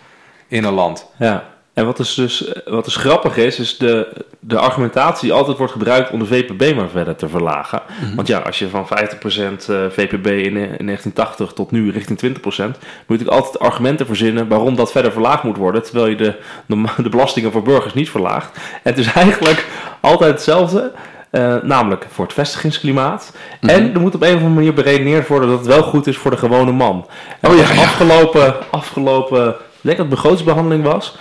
[0.48, 1.06] in een land.
[1.18, 4.08] Ja, en wat dus, dus, wat dus grappig is, is de,
[4.40, 7.82] de argumentatie die altijd wordt gebruikt om de VPB maar verder te verlagen.
[8.14, 12.38] Want ja, als je van 50% eh, VPB in, in 1980 tot nu richting
[12.76, 16.34] 20%, moet ik altijd argumenten verzinnen waarom dat verder verlaagd moet worden, terwijl je de,
[16.66, 18.56] de, de belastingen voor burgers niet verlaagt.
[18.56, 19.66] En het is eigenlijk
[20.00, 20.92] altijd hetzelfde.
[21.30, 23.32] eh, namelijk voor het vestigingsklimaat.
[23.60, 26.16] En er moet op een of andere manier beredeneerd worden dat het wel goed is
[26.16, 27.06] voor de gewone man.
[27.40, 31.16] En Oh ja, afgelopen, afgelopen, denk dat het begrotingsbehandeling was,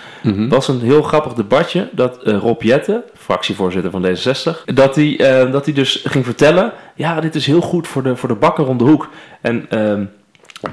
[0.50, 5.52] was een heel grappig debatje dat eh, Rob Jetten, fractievoorzitter van D66, dat hij eh,
[5.52, 8.68] dat hij dus ging vertellen, ja, dit is heel goed voor de, voor de bakker
[8.68, 9.10] om de hoek.
[9.42, 10.04] En ehm,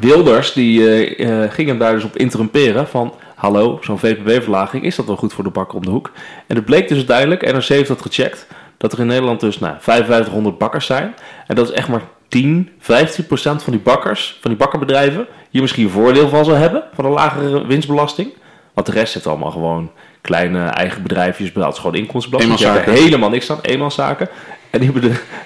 [0.01, 5.07] Wilders, die eh, ging hem daar dus op interrumperen van, hallo, zo'n VPB-verlaging, is dat
[5.07, 6.11] wel goed voor de bakker om de hoek?
[6.47, 9.75] En het bleek dus uiteindelijk, NRC heeft dat gecheckt, dat er in Nederland dus nou,
[9.79, 11.15] 5500 bakkers zijn.
[11.47, 15.63] En dat is echt maar 10, 15 procent van die bakkers, van die bakkerbedrijven, hier
[15.63, 18.33] misschien voordeel van zou hebben, van een lagere winstbelasting.
[18.75, 22.59] Want de rest heeft allemaal gewoon kleine eigen bedrijfjes, betaalt gewoon inkomstenbelasting.
[22.59, 24.29] Die hebben helemaal niks aan, eenmanszaken.
[24.71, 24.93] En die,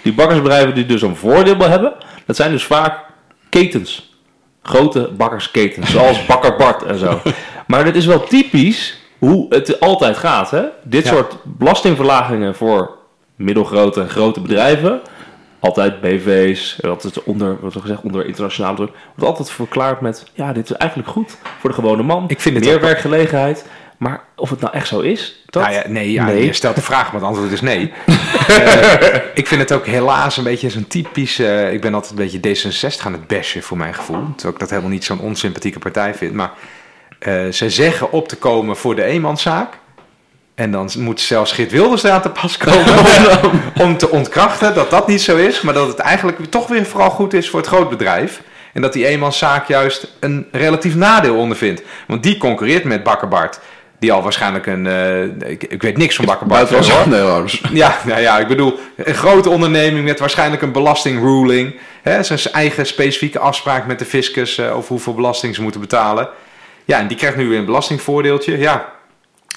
[0.03, 1.93] die bakkersbedrijven die dus een voordeel hebben,
[2.27, 3.05] dat zijn dus vaak
[3.49, 4.17] ketens.
[4.63, 7.21] Grote bakkersketens, zoals Bakker Bart en zo.
[7.67, 10.51] Maar het is wel typisch hoe het altijd gaat.
[10.51, 10.63] Hè?
[10.83, 11.11] Dit Ja.
[11.11, 12.97] soort belastingverlagingen voor
[13.37, 15.01] middelgrote en grote bedrijven,
[15.61, 20.53] altijd BV's, altijd onder, wat we gezegd, onder internationale druk, wordt altijd verklaard met, ja,
[20.53, 22.25] dit is eigenlijk goed voor de gewone man.
[22.29, 23.65] Ik vind het Meer ook- werkgelegenheid.
[23.99, 25.63] Maar of het nou echt zo is, dat...
[25.63, 26.45] Nou ja, nee, ja, Nee.
[26.45, 27.93] je stelt de vraag, maar het antwoord is nee.
[28.49, 31.39] Eh, ik vind het ook helaas een beetje zo'n typisch...
[31.39, 34.25] eh, ik ben altijd een beetje D66 aan het bashen voor mijn gevoel.
[34.35, 36.33] Terwijl ik dat helemaal niet zo'n onsympathieke partij vind.
[36.33, 36.51] Maar
[37.19, 39.79] eh, ze zeggen op te komen voor de eenmanszaak.
[40.59, 42.95] En dan moet zelfs Geert Wilders eraan te pas komen
[43.45, 45.61] om, om te ontkrachten dat dat niet zo is.
[45.61, 48.43] Maar dat het eigenlijk toch weer vooral goed is voor het grootbedrijf.
[48.73, 51.83] En dat die eenmanszaak juist een relatief nadeel ondervindt.
[52.07, 53.61] Want die concurreert met Bakker Bart.
[53.99, 54.87] Die al waarschijnlijk een...
[54.87, 56.61] eh, ik, ik weet niks van Bakker Bart.
[56.61, 57.03] Buitenlandse hoor.
[57.03, 57.63] aandeelhouders.
[57.83, 61.75] Ja, nou ja, ik bedoel, een grote onderneming met waarschijnlijk een belastingruling.
[62.03, 66.29] Hè, zijn eigen specifieke afspraak met de fiscus eh, over hoeveel belasting ze moeten betalen.
[66.85, 68.59] Ja, en die krijgt nu weer een belastingvoordeeltje.
[68.59, 68.97] Ja,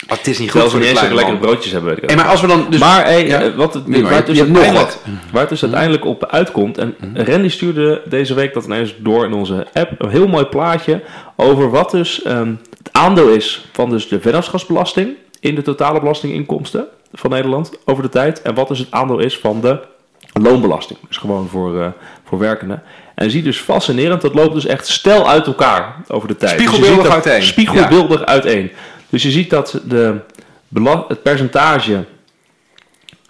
[0.08, 2.10] het is niet goed Zelfs voor niet eens zulke lekkere broodjes hebben, weet ik ook.
[2.16, 2.66] Hey, maar als we dan...
[2.70, 3.42] Dus, maar hey, ja.
[3.42, 4.98] eh, wat het, Nee, maar waar, het dus uiteindelijk,
[5.32, 6.78] waar het dus uiteindelijk op uitkomt.
[6.78, 9.92] En Randy stuurde deze week dat ineens door in onze app.
[9.98, 11.02] Een heel mooi plaatje
[11.36, 15.10] over wat dus ehm, het aandeel is van dus de vennootschapsbelasting
[15.40, 18.42] in de totale belastinginkomsten van Nederland over de tijd.
[18.42, 19.80] En wat dus het aandeel is van de
[20.34, 21.00] loonbelasting.
[21.08, 21.88] Dus gewoon voor, eh,
[22.24, 22.84] voor werkenden.
[23.16, 26.58] En je ziet dus fascinerend, dat loopt dus echt stel uit elkaar over de tijd.
[26.58, 27.44] Dus Spiegelbeeldig dat- uiteen.
[27.44, 28.72] Spiegelbeeldig uiteen.
[29.12, 30.16] Dus je ziet dat de,
[31.08, 32.06] het percentage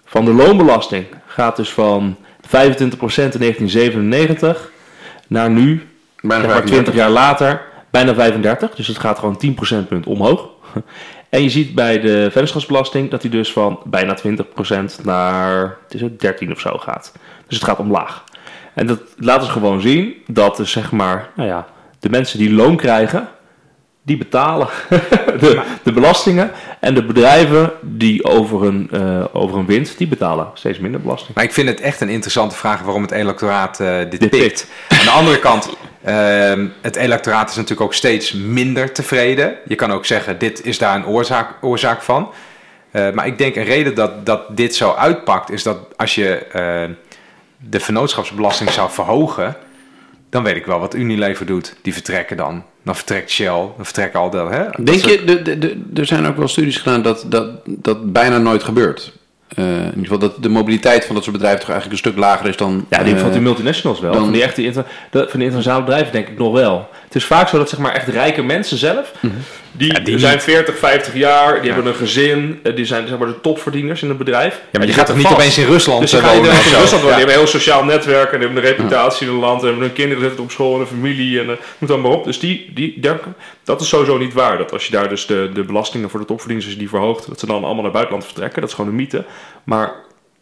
[0.04, 2.16] van de loonbelasting gaat dus van
[2.46, 4.70] 25% in 1997
[5.26, 5.86] naar nu,
[6.20, 8.74] Bijna zeg maar 20 25 jaar later, bijna 35.
[8.74, 10.48] Dus het gaat gewoon 10 procentpunt omhoog.
[11.28, 14.30] En je ziet bij de vennootschapsbelasting dat die dus van bijna 20%
[15.02, 17.12] naar het is ook 13 of zo gaat.
[17.46, 18.24] Dus het gaat omlaag.
[18.74, 21.66] En dat laat dus gewoon zien dat dus zeg maar, nou ja,
[22.00, 23.28] de mensen die loon krijgen,
[24.02, 24.68] die betalen
[25.40, 26.50] de, de belastingen.
[26.80, 31.34] En de bedrijven die over een, eh, over een winst, die betalen steeds minder belasting.
[31.34, 34.70] Maar ik vind het echt een interessante vraag waarom het electoraat eh, dit, Dit pikt.
[34.88, 35.68] Aan de andere kant,
[36.04, 39.54] ehm, het electoraat is natuurlijk ook steeds minder tevreden.
[39.64, 42.30] Je kan ook zeggen, dit is daar een oorzaak, oorzaak van.
[42.90, 46.46] Eh, maar ik denk een reden dat, dat dit zo uitpakt, is dat als je
[47.56, 49.56] de vennootschapsbelasting zou verhogen,
[50.32, 51.74] dan weet ik wel wat Unilever doet.
[51.82, 52.64] Die vertrekken dan.
[52.84, 54.50] Dan vertrekt Shell, dan vertrekken al dat.
[54.50, 54.64] Hè?
[54.84, 58.38] Denk je, de, de, de, er zijn ook wel studies gedaan dat dat, dat bijna
[58.38, 59.12] nooit gebeurt.
[59.56, 62.20] eh, in ieder geval dat de mobiliteit van dat soort bedrijven toch eigenlijk een stuk
[62.22, 62.86] lager is dan...
[62.90, 64.12] Ja, die eh, van die multinationals wel.
[64.12, 66.88] dan- van die echte inter, de, van die internationale bedrijven denk ik nog wel.
[67.04, 69.32] Het is vaak zo dat zeg maar echt rijke mensen zelf, Mhm.
[69.72, 70.42] Die, die zijn niet.
[70.42, 74.08] 40, 50 jaar, die hebben een gezin, eh, die zijn zeg maar de topverdieners in
[74.08, 74.60] het bedrijf.
[74.70, 76.56] Ja, maar je gaat toch niet opeens in Rusland Dus eh, wonen in?
[76.56, 77.00] Rusland wonen.
[77.00, 79.60] Die hebben een heel sociaal netwerk en die hebben een reputatie in het land.
[79.60, 82.10] En hebben hun kinderen zitten op school en een familie en uh, moet dan maar
[82.10, 82.24] op.
[82.24, 84.58] Dus die, die denken, dat is sowieso niet waar.
[84.58, 87.46] Dat als je daar dus de, de belastingen voor de topverdieners die verhoogt, dat ze
[87.46, 88.60] dan allemaal naar buitenland vertrekken.
[88.60, 89.24] Dat is gewoon een mythe.
[89.64, 89.94] Maar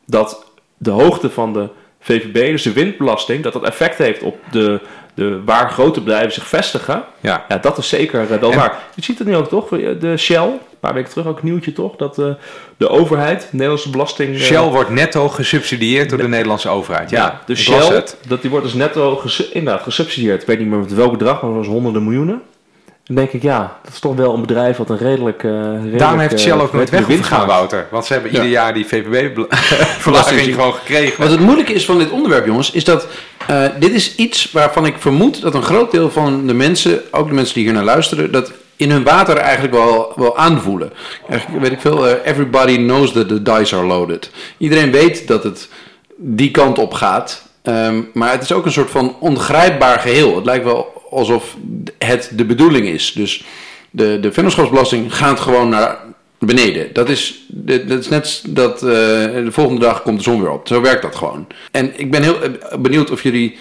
[0.07, 0.45] dat
[0.79, 1.69] de hoogte van de
[2.01, 4.81] VVB, dus de windbelasting, dat dat effect heeft op de,
[5.15, 7.03] de, waar grote bedrijven zich vestigen.
[7.21, 7.45] Ja.
[7.49, 8.79] Ja, dat is zeker eh, wel En- waar.
[8.95, 9.69] Je ziet het nu ook toch?
[9.69, 11.97] De Shell, een paar weken terug ook nieuwtje toch?
[11.97, 12.27] Dat eh,
[12.77, 14.35] de overheid, de Nederlandse belasting...
[14.35, 17.11] eh, Shell wordt netto gesubsidieerd door de Nederlandse overheid.
[17.11, 20.41] Ja, ja, de Shell, dat die wordt dus netto inderdaad gesubsidieerd.
[20.41, 22.43] Ik weet niet meer met welk bedrag, maar dat was honderden miljoenen.
[23.11, 25.45] Dan denk ik, ja, dat is toch wel een bedrijf wat een redelijk...
[25.45, 27.47] eh redelijk Daarom heeft eh, Shell ook nooit redelijke weg hoeven gaan.
[27.47, 27.87] Wouter.
[27.91, 28.37] Want ze hebben Ja.
[28.37, 31.21] ieder jaar die VPB-verlaging gewoon gekregen.
[31.23, 33.07] Wat het moeilijke is van dit onderwerp, jongens, is dat
[33.47, 37.29] eh, dit is iets waarvan ik vermoed dat een groot deel van de mensen, ook
[37.29, 40.93] de mensen die hier naar luisteren, dat in hun water eigenlijk wel, wel aanvoelen.
[41.29, 44.31] Eigenlijk, weet ik veel, everybody knows that the dice are loaded.
[44.59, 45.69] Iedereen weet dat het
[46.17, 50.37] die kant op gaat, ehm, maar het is ook een soort van ongrijpbaar geheel.
[50.37, 51.57] Het lijkt wel alsof
[51.99, 53.13] het de bedoeling is.
[53.13, 53.45] Dus
[53.91, 55.99] de, de vennootschapsbelasting gaat gewoon naar
[56.39, 56.93] beneden.
[56.93, 60.69] Dat is, dat is net dat eh, de volgende dag komt de zon weer op.
[60.69, 61.47] Zo werkt dat gewoon.
[61.71, 63.57] En ik ben heel eh, benieuwd of jullie...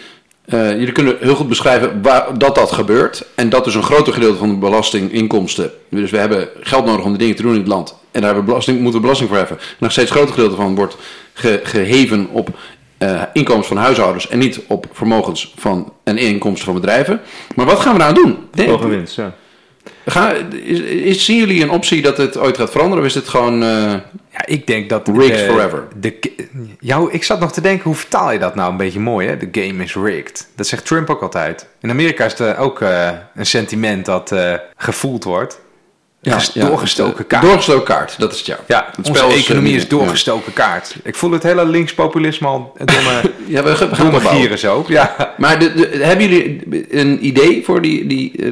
[0.45, 3.25] eh, jullie kunnen heel goed beschrijven waar, dat dat gebeurt.
[3.35, 5.71] En dat is een groter gedeelte van de belastinginkomsten.
[5.89, 7.95] Dus we hebben geld nodig om de dingen te doen in het land.
[8.11, 9.57] En daar hebben belasting, moeten we belasting voor heffen.
[9.57, 10.95] En nog steeds groter gedeelte van wordt
[11.33, 12.49] ge- geheven op
[12.99, 14.27] eh, inkomens van huishoudens.
[14.29, 17.21] En niet op vermogens van, en inkomsten van bedrijven.
[17.55, 18.37] Maar wat gaan we daar aan doen?
[18.89, 19.33] Winst, ja.
[20.05, 20.31] Ga,
[20.63, 22.99] is, is, zien jullie een optie dat het ooit gaat veranderen?
[23.03, 23.63] Of is dit gewoon...
[23.63, 23.91] eh,
[24.31, 25.07] Ja, ik denk dat...
[25.07, 25.87] Rigged de- forever.
[25.99, 26.19] De,
[26.79, 29.37] jou, ik zat nog te denken, hoe vertaal je dat nou een beetje mooi, hè?
[29.37, 30.47] The game is rigged.
[30.55, 31.67] Dat zegt Trump ook altijd.
[31.81, 34.33] In Amerika is er ook eh, een sentiment dat
[34.77, 35.59] gevoeld wordt.
[36.21, 37.43] Ges- doorgestoken het, kaart.
[37.43, 38.57] Doorgestoken kaart, dat is het ja.
[38.67, 40.95] Ja, Het onze spel is, economie is doorgestoken kaart.
[41.03, 44.83] Ik voel het hele linkspopulisme al domme, Ja, we, gaan- domme gieren zo.
[44.87, 45.15] Ja.
[45.37, 48.51] Maar de, de- hebben jullie een idee voor die, die eh,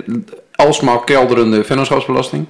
[0.55, 2.45] alsmaar kelderende vennootschapsbelasting?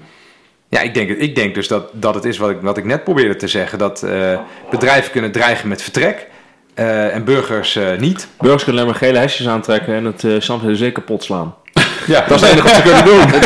[0.69, 3.03] Ja, ik denk, ik denk dus dat, dat het is wat ik, wat ik net
[3.03, 3.77] probeerde te zeggen.
[3.77, 4.39] Dat eh,
[4.71, 6.27] bedrijven kunnen dreigen met vertrek
[6.73, 8.27] eh, en burgers eh, niet.
[8.39, 11.55] Burgers kunnen alleen maar gele hesjes aantrekken en het uh, Champs-Élysées kapot slaan.
[12.07, 13.23] Ja, Dat is het enige wat ze kunnen doen.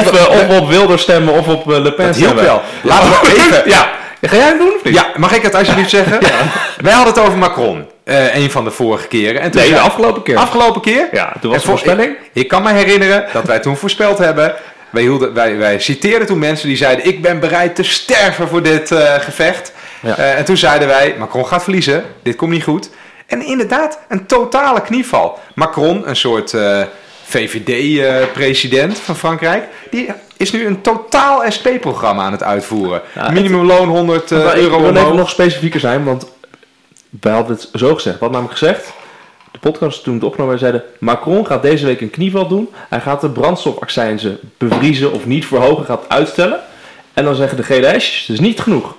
[0.00, 2.44] of, uh, of op Wilder stemmen of op uh, Le Pen Dat stemmen.
[2.44, 2.62] wel.
[2.82, 3.62] Laten we even...
[3.74, 3.90] Ja.
[4.22, 4.94] Ga jij het doen of niet?
[4.94, 6.18] Ja, mag ik het alsjeblieft zeggen?
[6.80, 7.86] Wij hadden het over Macron.
[8.04, 9.40] eh een van de vorige keren.
[9.40, 10.36] En toen Nee, de afgelopen keer.
[10.36, 11.08] Afgelopen keer?
[11.12, 12.10] Ja, toen was de voorspelling.
[12.10, 14.54] Ik, ik kan me herinneren dat wij toen voorspeld hebben.
[14.90, 18.62] Wij, hielden, wij, wij citeerden toen mensen die zeiden: Ik ben bereid te sterven voor
[18.62, 19.72] dit eh, gevecht.
[20.00, 20.16] Ja.
[20.16, 22.04] Eh, en toen zeiden wij: Macron gaat verliezen.
[22.22, 22.90] Dit komt niet goed.
[23.26, 25.38] En inderdaad, een totale knieval.
[25.54, 26.82] Macron, een soort eh,
[27.24, 33.02] VVD-president van Frankrijk, die is nu een totaal SP-programma aan het uitvoeren.
[33.14, 36.26] Ja, het- Minimumloon 100 eh, Maar ik euro wil even nog specifieker zijn, want
[37.20, 38.18] wij hadden het zo gezegd.
[38.20, 38.92] Hadden namelijk gezegd,
[39.52, 40.82] de podcast toen het opgenomen zeiden...
[40.98, 42.68] Macron gaat deze week een knieval doen.
[42.88, 46.60] Hij gaat de brandstofaccijnzen bevriezen of niet verhogen, gaat uitstellen.
[47.12, 48.94] En dan zeggen de gele hesjes, dat is niet genoeg.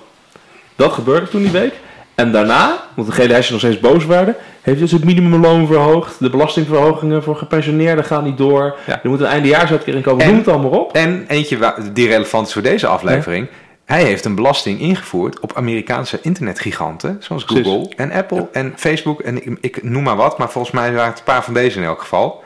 [0.76, 1.72] Dat gebeurde toen die week.
[2.18, 4.36] En daarna, want de gele hesjes nog steeds boos werden...
[4.62, 6.16] heeft dus het minimumloon verhoogd.
[6.18, 8.76] De belastingverhogingen voor gepensioneerden gaan niet door.
[8.86, 9.00] Ja.
[9.02, 10.92] Er moet een eindejaarsuitkering komen, En- noem het allemaal op.
[10.92, 13.48] En eentje die relevant is voor deze aflevering.
[13.84, 17.66] Hij heeft een belasting ingevoerd op Amerikaanse internetgiganten, zoals Precies.
[17.66, 21.08] Google en Apple en Facebook en ik, ik noem maar wat, maar volgens mij waren
[21.08, 22.42] het een paar van deze in elk geval.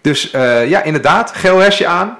[0.00, 2.16] Dus eh, ja, inderdaad, geel hesje aan,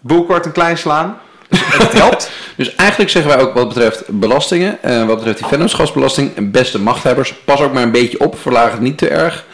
[0.00, 1.18] boel kort en klein slaan.
[1.54, 2.30] Dus het helpt.
[2.56, 7.34] Dus eigenlijk zeggen wij ook wat betreft belastingen, eh, wat betreft die vennootschapsbelasting, beste machthebbers,
[7.34, 9.44] pas ook maar een beetje op, verlaag het niet te erg,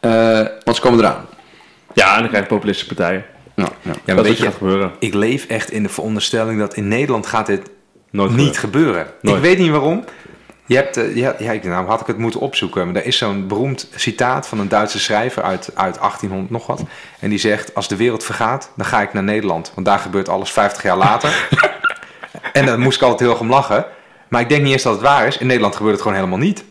[0.00, 0.10] eh,
[0.64, 1.26] want ze komen eraan.
[1.92, 3.24] Ja, en dan krijg je populistische partijen.
[3.54, 3.90] Nou, ja.
[4.04, 4.92] Ja, dat weet wat je, gaat gebeuren.
[4.98, 7.60] ik leef echt in de veronderstelling dat in Nederland gaat dit
[8.10, 9.06] Nooit niet gebeuren.
[9.20, 9.36] Nooit.
[9.36, 10.04] Ik weet niet waarom.
[10.66, 13.18] Je hebt, eh, ja, ja, ik- nou had ik het moeten opzoeken, maar er is
[13.18, 16.82] zo'n beroemd citaat van een Duitse schrijver uit, uit 1800 nog wat.
[17.20, 19.72] En die zegt, als de wereld vergaat, dan ga ik naar Nederland.
[19.74, 21.48] Want daar gebeurt alles 50 jaar later.
[22.52, 23.84] en daar moest ik altijd heel erg om lachen.
[24.28, 25.38] Maar ik denk niet eens dat het waar is.
[25.38, 26.64] In Nederland gebeurt het gewoon helemaal niet.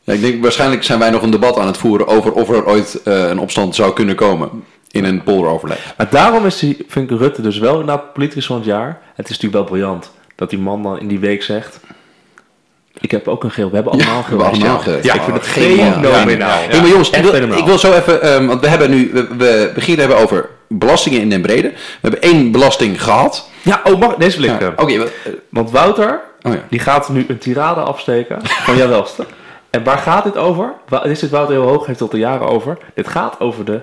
[0.00, 2.66] Ja, ik denk waarschijnlijk zijn wij nog een debat aan het voeren over of er
[2.66, 5.94] ooit eh, een opstand zou kunnen komen in een polderoverleg.
[5.96, 9.00] Maar daarom is die, vind ik Rutte dus wel inderdaad politicus van het jaar.
[9.14, 11.80] Het is natuurlijk wel briljant dat die man dan in die week zegt...
[13.06, 13.68] Ik heb ook een geel.
[13.68, 14.36] We hebben allemaal Ja, geel.
[14.38, 14.92] we hebben allemaal geel.
[14.94, 16.62] Ja, Ja, ik vind het fenomenaal.
[16.70, 16.80] Ja.
[16.80, 19.70] Maar jongens, ik wil, ik wil zo even, ehm, want we hebben nu, we, we
[19.74, 21.68] beginnen hebben over belastingen in den brede.
[21.70, 23.48] We hebben één belasting gehad.
[23.62, 24.60] Ja, oh, mag, deze wil ik.
[24.60, 25.08] Ja, eh, Oké,
[25.48, 26.58] Want Wouter, oh ja.
[26.70, 29.24] die gaat nu een tirade afsteken van jouw welste.
[29.70, 30.72] En waar gaat dit over?
[30.88, 32.78] Wa- Dit Wouter heel hoog, heeft het al jaren over.
[32.94, 33.80] Dit gaat over de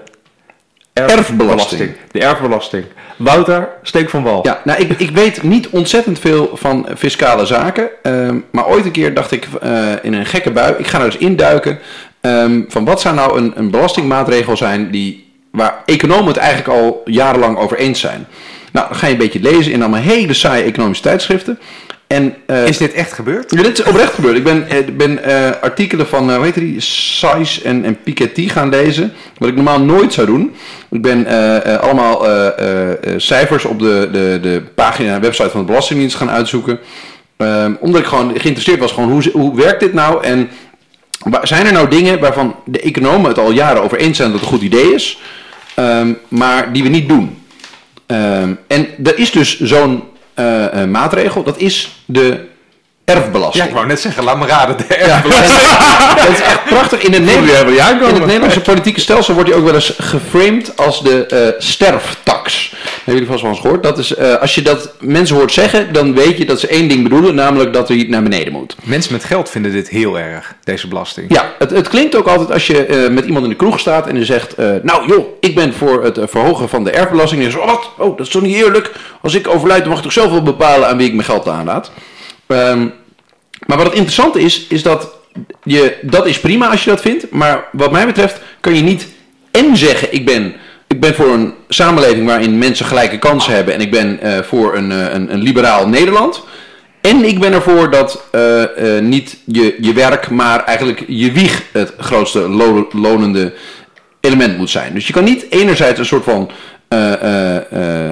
[0.94, 1.92] Erfbelasting.
[2.12, 2.86] De erfbelasting.
[3.18, 4.40] Wouter, steek van wal.
[4.44, 7.90] Ja, nou, ik, ik weet niet ontzettend veel van fiscale zaken.
[8.02, 11.06] ehm, maar ooit een keer dacht ik eh, in een gekke bui, ik ga er
[11.06, 11.80] eens induiken.
[12.22, 17.02] ehm, van wat zou nou een, een belastingmaatregel zijn die, waar economen het eigenlijk al
[17.06, 18.28] jarenlang over eens zijn.
[18.72, 21.60] Nou, dan ga je een beetje lezen in allemaal hele saaie economische tijdschriften.
[22.14, 23.52] En, eh, Is dit echt gebeurd?
[23.52, 24.36] ja, dit is oprecht gebeurd.
[24.38, 26.82] Ik ben, eh, ben eh, artikelen van, eh hoe heet die,
[27.64, 29.14] en, en Piketty gaan lezen.
[29.38, 30.56] Wat ik normaal nooit zou doen.
[30.92, 31.28] Ik ben
[31.80, 32.26] allemaal
[33.18, 36.80] cijfers op de, de, de pagina en website van de Belastingdienst gaan uitzoeken.
[37.38, 40.24] Ehm, omdat ik gewoon geïnteresseerd was, gewoon hoe, hoe werkt dit nou?
[40.24, 40.50] En
[41.44, 44.50] zijn er nou dingen waarvan de economen het al jaren over eens zijn dat het
[44.50, 45.20] een goed idee is,
[45.76, 47.38] ehm, maar die we niet doen?
[48.06, 50.04] Ehm, en er is dus zo'n
[50.90, 52.52] maatregel, dat is de
[53.06, 53.64] erfbelasting.
[53.64, 54.78] Ja, ik wou net zeggen, laat me raden.
[54.78, 55.70] De Ja, erfbelasting.
[56.26, 57.02] dat is echt prachtig.
[57.02, 61.04] In het, Nederlands, in het Nederlandse politieke stelsel wordt die ook wel eens geframed als
[61.04, 62.74] de eh, sterftax.
[62.96, 63.84] Hebben jullie vast wel eens gehoord?
[63.84, 66.88] Dat is, eh, als je dat mensen hoort zeggen, dan weet je dat ze één
[66.88, 68.76] ding bedoelen, namelijk dat hij naar beneden moet.
[68.84, 71.34] Mensen met geld vinden dit heel erg, deze belasting.
[71.34, 74.08] Ja, het, het klinkt ook altijd als je eh, met iemand in de kroeg staat
[74.08, 77.42] en je zegt, nou joh, ik ben voor het verhogen van de erfbelasting.
[77.42, 77.90] En je zegt, oh, wat?
[77.98, 78.92] Oh, dat is toch niet eerlijk?
[79.22, 81.48] Als ik overlijd, dan mag ik toch zelf wel bepalen aan wie ik mijn geld
[81.48, 81.92] aanlaat.
[82.54, 82.88] Ehm,
[83.68, 85.10] maar wat het interessante is, is dat
[85.64, 87.32] je, dat is prima als je dat vindt.
[87.32, 89.08] Maar wat mij betreft kan je niet
[89.52, 90.54] en zeggen, ik ben,
[90.88, 93.74] ik ben voor een samenleving waarin mensen gelijke kansen hebben.
[93.74, 96.44] En ik ben eh, voor een, eh, een, een liberaal Nederland.
[97.02, 98.64] En ik ben ervoor dat eh,
[99.02, 103.54] niet je, je werk, maar eigenlijk je wieg het grootste lo- lonende
[104.20, 104.94] element moet zijn.
[104.94, 106.50] Dus je kan niet enerzijds een soort van,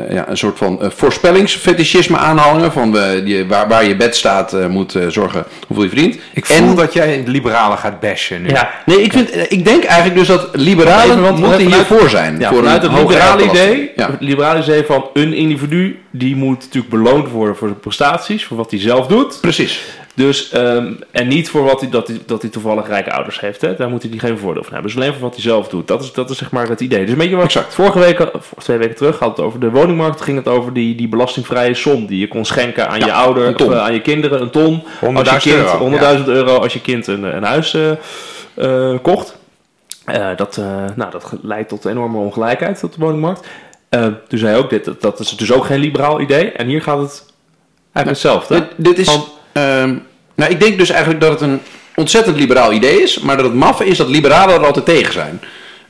[0.09, 2.71] ja, een soort van eh, voorspellingsfetischisme aanhangen.
[2.71, 2.91] Van
[3.25, 6.17] je, waar, waar je bed staat eh, moet eh, zorgen hoeveel je verdient.
[6.33, 8.49] Ik voel dat jij de liberalen gaat bashen nu.
[8.49, 8.69] Ja.
[8.85, 12.09] Nee, ik, vind, eh, ik denk eigenlijk dus dat liberalen Even, want moeten vanuit- hiervoor
[12.09, 12.39] zijn.
[12.39, 14.11] Ja, voor vanuit het liberale idee, Ja.
[14.11, 18.57] het liberale idee van een individu, die moet natuurlijk beloond worden voor zijn prestaties, voor
[18.57, 19.37] wat hij zelf doet.
[19.41, 19.81] Precies.
[20.15, 23.61] Dus, ehm, en niet voor wat hij, dat, hij, dat hij toevallig rijke ouders heeft.
[23.61, 23.75] Hè?
[23.75, 24.91] Daar moet hij geen voordeel van hebben.
[24.91, 25.87] Dus alleen voor wat hij zelf doet.
[25.87, 27.01] Dat is, dat is zeg maar het idee.
[27.01, 27.73] Dus een beetje wat Exact.
[27.73, 30.21] vorige week, twee weken terug, had het over de woningmarkt.
[30.21, 33.55] Ging het over die, die belastingvrije som die je kon schenken aan Ja, je ouder,
[33.55, 34.41] of, eh, aan je kinderen.
[34.41, 34.83] Een ton.
[34.99, 37.91] 100.000 als je kind, euro, 100.000 euro als je kind een, een huis eh,
[38.91, 39.39] eh, kocht.
[40.35, 40.57] Dat,
[40.95, 43.47] nou, dat leidt tot enorme ongelijkheid op de woningmarkt.
[43.89, 46.51] Toen zei hij ook dit, dat, dat is dus ook geen liberaal idee.
[46.51, 47.25] En hier gaat het
[47.93, 48.55] eigenlijk hetzelfde.
[48.55, 49.19] Dit, dit is,
[49.53, 49.93] ehm,
[50.35, 51.59] nou, ik denk dus eigenlijk dat het een
[51.95, 55.41] ontzettend liberaal idee is, maar dat het maffe is dat liberalen er altijd tegen zijn.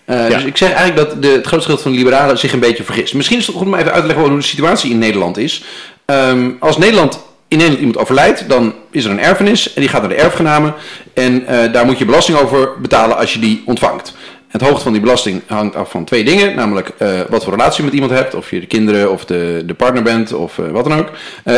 [0.05, 0.35] Eh, Ja.
[0.35, 2.83] Dus ik zeg eigenlijk dat de, het grootste gedeelte van de liberalen zich een beetje
[2.83, 3.13] vergist.
[3.13, 5.63] Misschien is het goed om even uit te leggen hoe de situatie in Nederland is.
[6.05, 10.01] Ehm, als Nederland in Nederland iemand overlijdt, dan is er een erfenis en die gaat
[10.01, 10.73] naar de erfgenamen.
[11.13, 14.13] En eh, daar moet je belasting over betalen als je die ontvangt.
[14.47, 16.55] Het hoogte van die belasting hangt af van twee dingen.
[16.55, 18.35] Namelijk eh, wat voor relatie je met iemand hebt.
[18.35, 21.09] Of je de kinderen of de, de partner bent of wat dan ook.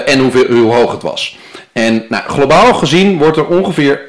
[0.05, 1.37] En hoeveel, hoe hoog het was.
[1.73, 4.01] En nou, globaal gezien wordt er ongeveer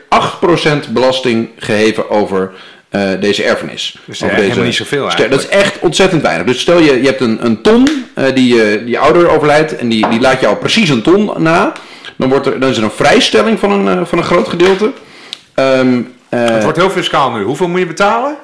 [0.86, 2.52] 8% belasting geheven over
[2.88, 3.96] eh, deze erfenis.
[4.04, 5.74] Dus over ja, helemaal niet zoveel ster- Dat is eigenlijk.
[5.74, 6.46] echt ontzettend weinig.
[6.46, 9.88] Dus stel je, je hebt een, een ton eh, die, je die ouder overlijdt en
[9.88, 11.72] die, die laat jou precies een ton na.
[12.16, 14.92] Dan, wordt er, dan is er een vrijstelling van een, eh, van een groot gedeelte.
[15.54, 17.42] Ehm, eh, Het wordt heel fiscaal nu.
[17.42, 18.36] Hoeveel moet je betalen?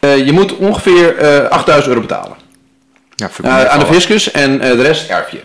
[0.00, 2.36] eh, je moet ongeveer eh 8000 euro betalen.
[3.16, 5.40] Ja, Eh, aan de fiscus en eh, de rest erf je.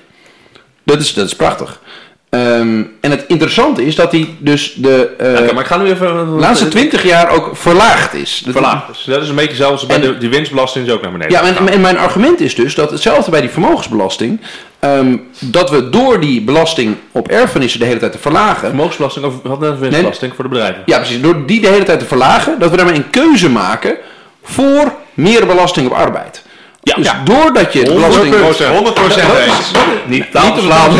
[0.84, 1.82] Dat is, dat is prachtig.
[2.30, 6.30] Ehm, en het interessante is dat die dus de eh, maar ik ga nu even...
[6.30, 8.44] laatste 20 jaar ook verlaagd is.
[8.50, 9.06] Verlaagd.
[9.06, 11.32] Dat is een beetje zelfs bij En- de, die winstbelasting is ook naar beneden.
[11.32, 14.42] Ja, en, mijn argument is dus dat hetzelfde bij die vermogensbelasting,
[14.80, 19.34] ehm, dat we door die belasting op erfenissen de hele tijd te verlagen, Vermogensbelasting of
[19.44, 20.84] hadden net winstbelasting voor de bedrijven.
[20.86, 23.98] ja precies, door die de hele tijd te verlagen, dat we daarmee een keuze maken
[24.44, 26.46] voor meer belasting op arbeid.
[26.88, 27.22] Ja, Dus ja.
[27.24, 28.36] doordat je de belasting...
[28.36, 28.38] 100%.
[28.38, 29.72] 100% Dat is- eens.
[30.06, 30.92] Niet Niet slaan.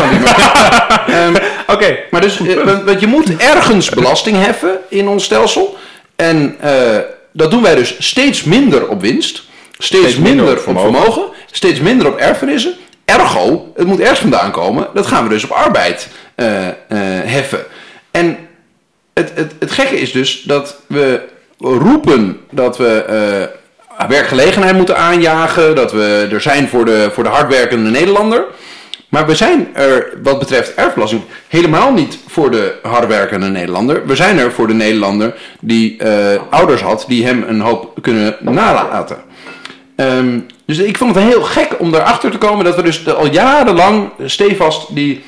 [1.06, 1.34] Ehm,
[1.66, 1.98] Oké.
[2.10, 5.76] Maar dus, eh, want- je moet ergens belasting heffen in ons stelsel.
[6.16, 6.98] En eh,
[7.32, 9.42] dat doen wij dus steeds minder op winst.
[9.78, 10.92] Steeds, minder minder, op op vermogen.
[10.94, 11.22] vermogen.
[11.50, 12.74] Steeds minder op erfenissen.
[13.04, 14.88] Ergo, het moet ergens vandaan komen.
[14.94, 16.74] Dat gaan we dus op arbeid eh, eh,
[17.24, 17.64] heffen.
[18.10, 18.36] En
[19.14, 21.20] het, het, het gekke is dus dat we
[21.58, 23.57] roepen dat we eh,
[24.08, 25.74] werkgelegenheid moeten aanjagen.
[25.74, 28.44] Dat we er zijn voor de, voor de hardwerkende Nederlander.
[29.08, 34.06] Maar we zijn er wat betreft erfbelasting helemaal niet voor de hardwerkende Nederlander.
[34.06, 38.36] We zijn er voor de Nederlander die eh, ouders had die hem een hoop kunnen
[38.40, 39.16] nalaten.
[39.96, 43.26] ehm, dus ik vond het heel gek om daarachter te komen dat we dus al
[43.26, 45.24] jarenlang stevast die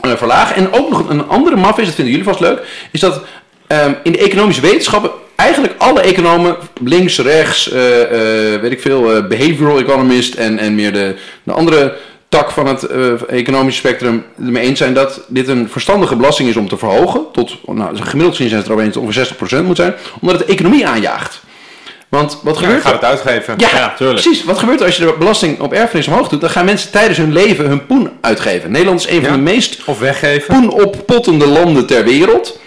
[0.00, 0.56] eh, verlagen.
[0.56, 3.22] En ook nog een andere maf is, dat vinden jullie vast leuk, is dat
[3.66, 5.10] ehm, in de economische wetenschappen
[5.42, 8.02] eigenlijk alle economen, links, rechts, eh,
[8.54, 11.94] eh, weet ik veel, eh, behavioral economist en, en meer de, de andere
[12.28, 12.86] tak van het
[13.26, 17.24] economische spectrum ermee eens zijn dat dit een verstandige belasting is om te verhogen.
[17.32, 20.38] Tot, nou, gemiddeld gezien zijn het erover eens dat het ongeveer 60% moet zijn, omdat
[20.38, 21.40] het de economie aanjaagt.
[22.08, 22.98] Want wat Ja, gebeurt gaat er?
[22.98, 23.54] het uitgeven.
[23.56, 24.44] Ja, Ja, precies.
[24.44, 26.40] Wat gebeurt er als je de belasting op erfenis omhoog doet?
[26.40, 28.70] Dan gaan mensen tijdens hun leven hun poen uitgeven.
[28.70, 30.54] Nederland is een van de meest Of weggeven.
[30.54, 32.58] poenoppottende landen ter wereld.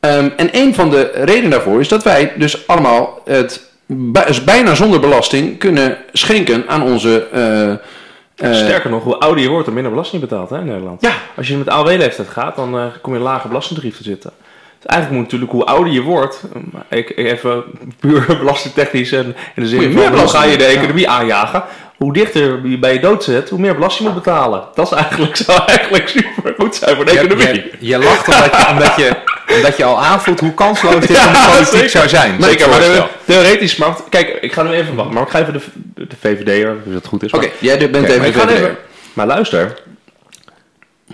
[0.00, 4.74] Ehm, en een van de redenen daarvoor is dat wij dus allemaal het bij- bijna
[4.74, 7.26] zonder belasting kunnen schenken aan onze...
[7.32, 7.78] eh, eh,
[8.54, 11.00] Sterker nog, hoe ouder je wordt, hoe minder belasting je betaalt hè, in Nederland.
[11.00, 11.12] Ja.
[11.36, 14.30] Als je met AOW-leeftijd gaat, dan eh, kom je in een lage belastingtarief te zitten.
[14.78, 16.42] Dus eigenlijk moet natuurlijk hoe ouder je wordt,
[16.88, 17.64] eh, ik, ik even
[18.00, 21.64] puur belastingtechnisch en in de zin van meer hoe ga je de economie aanjagen,
[21.96, 24.62] hoe dichter je bij je dood zit, hoe meer belasting je moet betalen.
[24.74, 27.46] Dat is eigenlijk, zou eigenlijk super goed zijn voor de Je, economie.
[27.54, 29.16] je, je lacht omdat je, omdat, je,
[29.54, 31.88] omdat je al aanvoelt hoe kansloos dit van de politiek zeker.
[31.90, 32.42] zou zijn.
[32.42, 35.52] Zeker, maar de- theoretisch, maar kijk, ik ga nu even wachten, maar ik ga even
[35.52, 35.60] de,
[36.06, 37.32] de VVD'er, dus dat goed is.
[37.32, 38.76] Oké, jij bent even maar, de ik even,
[39.12, 39.82] maar luister.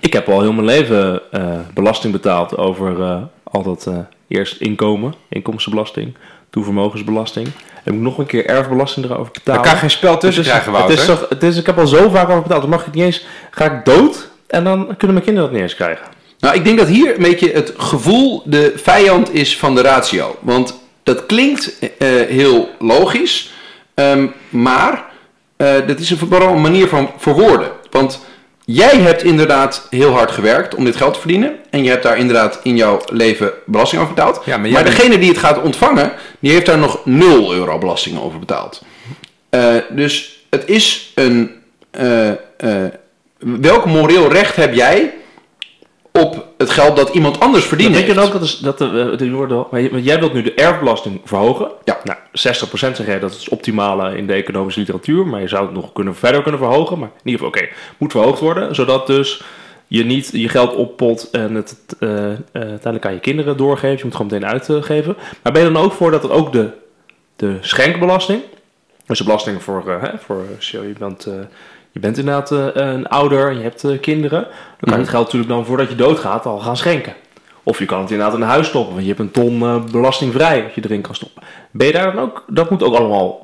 [0.01, 1.43] Ik heb al heel mijn leven eh,
[1.75, 3.97] belasting betaald over eh, al dat eh,
[4.29, 6.15] eerst inkomen, inkomstenbelasting,
[6.51, 7.49] toen vermogensbelasting.
[7.85, 9.63] En moet nog een keer erfbelasting erover Daar betalen.
[9.63, 11.87] kan geen spel tussen het is, krijgen, het is toch, het is, ik heb al
[11.87, 12.61] zo vaak over betaald.
[12.61, 13.27] Dan mag ik niet eens.
[13.51, 16.07] Ga ik dood en dan kunnen mijn kinderen dat niet eens krijgen.
[16.43, 20.37] Nou, ik denk dat hier een beetje het gevoel de vijand is van de ratio.
[20.41, 23.53] Want dat klinkt eh, heel logisch,
[23.95, 25.05] ehm, maar
[25.57, 27.71] eh, dat is een, vooral een manier van verwoorden.
[27.91, 28.21] Want
[28.65, 31.57] jij hebt inderdaad heel hard gewerkt om dit geld te verdienen.
[31.71, 34.37] En je hebt daar inderdaad in jouw leven belasting over betaald.
[34.45, 37.55] Ja, maar maar jij bent- degene die het gaat ontvangen, die heeft daar nog 0
[37.55, 38.83] euro belasting over betaald.
[39.51, 41.51] Eh, dus het is een.
[41.91, 42.37] eh, eh,
[43.39, 45.15] welk moreel recht heb jij
[46.13, 49.11] op het geld dat iemand anders verdiend Denk je dan ook dat, is, dat de,
[49.13, 51.71] eh, de worden, want jij wilt nu de erfbelasting verhogen.
[51.85, 52.01] Ja.
[52.05, 55.27] Nou, 60% zeg jij dat is het optimale in de economische literatuur.
[55.27, 56.99] Maar je zou het nog kunnen, verder kunnen verhogen.
[56.99, 58.75] Maar in ieder geval, oké, moet verhoogd worden.
[58.75, 59.43] Zodat dus
[59.87, 62.09] je niet je geld oppot en het eh,
[62.53, 63.99] uiteindelijk aan je kinderen doorgeeft.
[63.99, 65.17] Je moet het gewoon meteen uitgeven.
[65.43, 66.71] Maar ben je dan ook voor dat het ook de,
[67.37, 68.43] de schenkbelasting...
[69.07, 71.29] Dus de belasting voor, hè, voor je bent...
[71.93, 74.41] je bent inderdaad eh, een ouder en je hebt eh, kinderen.
[74.41, 77.15] Dan kan je het geld natuurlijk dan voordat je doodgaat al gaan schenken.
[77.63, 79.85] Of je kan het inderdaad in een huis stoppen, want je hebt een ton eh,
[79.93, 81.43] belastingvrij dat je erin kan stoppen.
[81.71, 82.45] Ben je daar dan ook?
[82.47, 83.41] Dat moet ook allemaal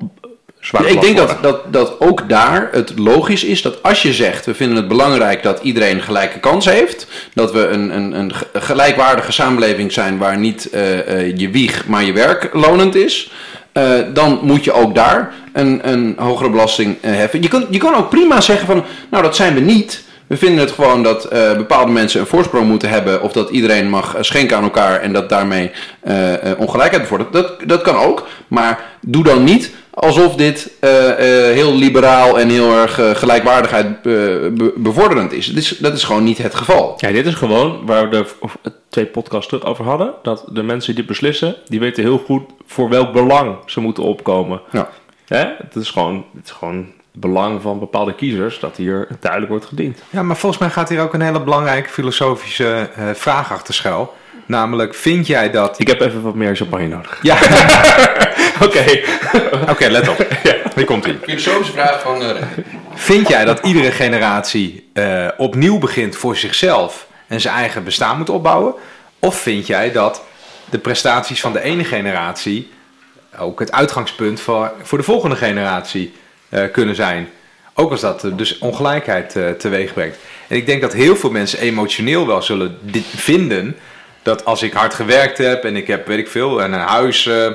[0.59, 4.45] zwaar ik denk dat, dat, dat ook daar het logisch is dat als je zegt
[4.45, 8.33] we vinden het belangrijk dat iedereen een gelijke kans heeft, dat we een, een, een
[8.33, 10.69] ge- gelijkwaardige samenleving zijn waar niet
[11.35, 13.31] je wieg maar je werk lonend is,
[13.71, 17.41] eh, dan moet je ook daar een, een hogere belasting eh, heffen.
[17.41, 20.03] Je kan, je kan ook prima zeggen van nou dat zijn we niet.
[20.27, 23.21] We vinden het gewoon dat eh, bepaalde mensen een voorsprong moeten hebben.
[23.21, 25.71] Of dat iedereen mag schenken aan elkaar en dat daarmee
[26.57, 27.33] ongelijkheid bevordert.
[27.33, 28.27] Dat, dat kan ook.
[28.47, 34.01] Maar doe dan niet alsof dit eh, eh, heel liberaal en heel erg eh, gelijkwaardigheid
[34.01, 35.45] be- bevorderend is.
[35.45, 35.77] Dat, is.
[35.77, 36.93] dat is gewoon niet het geval.
[36.97, 38.57] Ja, dit is gewoon waar we de of,
[38.89, 40.13] twee podcasts terug over hadden.
[40.23, 44.03] Dat de mensen die dit beslissen, die weten heel goed voor welk belang ze moeten
[44.03, 44.61] opkomen.
[44.71, 44.89] Ja.
[45.27, 45.45] Hè?
[45.57, 46.77] Het, is gewoon, het is gewoon
[47.11, 50.03] het belang van bepaalde kiezers dat hier duidelijk wordt gediend.
[50.09, 54.13] Ja, maar volgens mij gaat hier ook een hele belangrijke filosofische eh, vraag achter schuil.
[54.49, 55.79] Namelijk, vind jij dat...
[55.79, 57.19] Ik heb even wat meer champagne nodig.
[57.21, 57.37] Ja,
[58.65, 59.01] Oké.
[59.69, 60.27] oké, let op.
[60.75, 61.17] Hier komt ie.
[61.21, 62.29] Filosofische vraag van uh,
[62.93, 68.29] Vind jij dat iedere generatie eh, opnieuw begint voor zichzelf en zijn eigen bestaan moet
[68.29, 68.73] opbouwen?
[69.19, 70.23] Of vind jij dat
[70.69, 72.71] de prestaties van de ene generatie
[73.39, 76.13] ook het uitgangspunt voor, voor de volgende generatie
[76.49, 77.29] eh, kunnen zijn?
[77.79, 80.17] Ook als dat eh, dus ongelijkheid eh, teweeg brengt.
[80.47, 83.77] En ik denk dat heel veel mensen emotioneel wel zullen dit vinden.
[84.21, 87.51] Dat als ik hard gewerkt heb en ik heb, weet ik veel, een huis eh,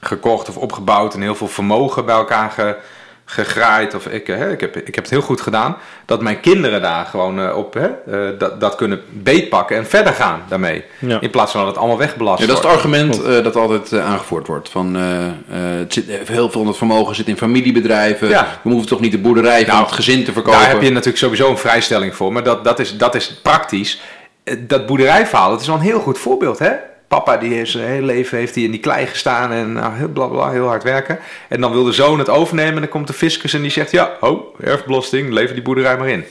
[0.00, 2.76] gekocht of opgebouwd en heel veel vermogen bij elkaar ge,
[3.24, 3.94] gegraaid.
[3.94, 5.76] Of ik, hè, ik, heb, ik heb het heel goed gedaan.
[6.04, 10.12] Dat mijn kinderen daar gewoon eh, op hè, eh, dat, dat kunnen beetpakken en verder
[10.12, 10.84] gaan daarmee.
[10.98, 11.20] Ja.
[11.20, 13.92] In plaats van dat het allemaal wegbelast Ja, dat is het argument eh, dat altijd
[13.92, 14.68] eh, aangevoerd wordt.
[14.68, 15.32] Van, eh, eh,
[15.78, 18.28] het zit, heel veel van het vermogen zit in familiebedrijven.
[18.28, 18.58] Ja.
[18.62, 20.60] We hoeven toch niet de boerderij van Nou, het gezin te verkopen.
[20.60, 22.32] Daar heb je natuurlijk sowieso een vrijstelling voor.
[22.32, 24.00] Maar dat, dat, is, dat is praktisch.
[24.44, 26.58] Eh, Dat boerderijverhaal, dat is wel een heel goed voorbeeld.
[26.58, 26.72] Hè?
[27.08, 30.08] Papa die heeft zijn hele leven heeft hij in die klei gestaan en nou, heel,
[30.08, 31.18] bla, bla, heel hard werken.
[31.48, 33.90] En dan wil de zoon het overnemen en dan komt de fiscus en die zegt...
[33.90, 36.24] Ja, oh, erfbelasting, lever die boerderij maar in.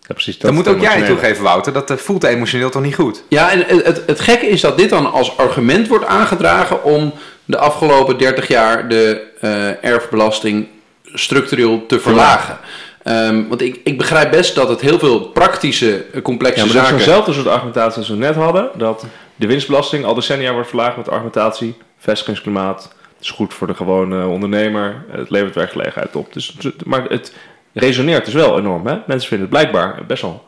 [0.00, 0.38] Ja, precies.
[0.38, 1.72] Dan moet ook jij toegeven, Wouter.
[1.72, 3.22] Dat eh, voelt emotioneel toch niet goed?
[3.28, 7.12] Ja, en het, het, het gekke is dat dit dan als argument wordt aangedragen om
[7.44, 10.68] de afgelopen 30 jaar de eh, erfbelasting
[11.04, 12.58] structureel te verlagen.
[13.06, 16.74] Ehm, want ik, ik begrijp best dat het heel veel praktische, eh, complexe Ja, maar
[16.74, 16.88] zaken...
[16.88, 18.70] zo'nzelfde soort argumentatie als we net hadden.
[18.74, 21.74] Dat de winstbelasting al decennia wordt verlaagd met de argumentatie.
[21.98, 25.04] Vestigingsklimaat, het is goed voor de gewone ondernemer.
[25.10, 26.32] Het levert werkgelegenheid op.
[26.32, 27.32] Dus, maar het
[27.72, 28.86] resoneert dus wel enorm.
[28.86, 28.98] Hè?
[29.06, 30.44] Mensen vinden het blijkbaar best wel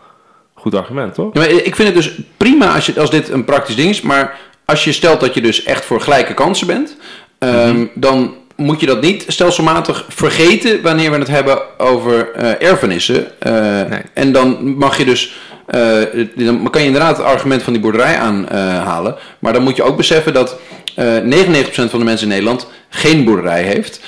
[0.54, 1.30] een goed argument, toch?
[1.32, 4.00] Ja, maar ik vind het dus prima als, je, als dit een praktisch ding is,
[4.00, 6.96] maar als je stelt dat je dus echt voor gelijke kansen bent,
[7.38, 13.26] ehm, dan moet je dat niet stelselmatig vergeten wanneer we het hebben over eh, erfenissen.
[13.40, 13.80] Eh,
[14.12, 15.32] En dan mag je dus,
[15.66, 15.96] eh,
[16.34, 19.96] dan kan je inderdaad het argument van die boerderij aanhalen, maar dan moet je ook
[19.96, 20.56] beseffen dat
[20.94, 24.00] eh 99% van de mensen in Nederland geen boerderij heeft.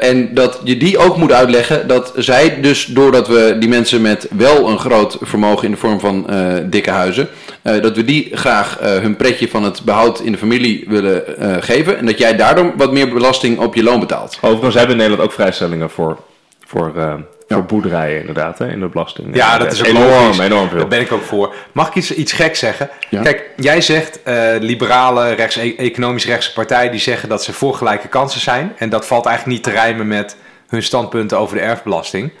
[0.00, 4.26] En dat je die ook moet uitleggen dat zij dus, doordat we die mensen met
[4.30, 6.26] wel een groot vermogen in de vorm van
[6.70, 7.28] dikke huizen,
[7.62, 11.38] eh, dat we die graag eh, hun pretje van het behoud in de familie willen
[11.38, 11.98] eh, geven.
[11.98, 14.38] En dat jij daardoor wat meer belasting op je loon betaalt.
[14.40, 16.18] Overigens hebben we in Nederland ook vrijstellingen voor,
[16.66, 17.14] voor, eh,
[17.48, 19.36] voor boerderijen inderdaad, hè, in de belasting.
[19.36, 20.38] Ja, dat is ook enorm, logisch.
[20.38, 20.78] enorm veel.
[20.78, 21.54] Daar ben ik ook voor.
[21.72, 22.90] Mag ik iets, iets geks zeggen?
[23.10, 23.22] Ja.
[23.22, 27.74] Kijk, jij zegt eh, liberale, rechts, e- economisch rechtse partijen die zeggen dat ze voor
[27.74, 28.72] gelijke kansen zijn.
[28.76, 30.36] En dat valt eigenlijk niet te rijmen met
[30.68, 32.32] hun standpunten over de erfbelasting.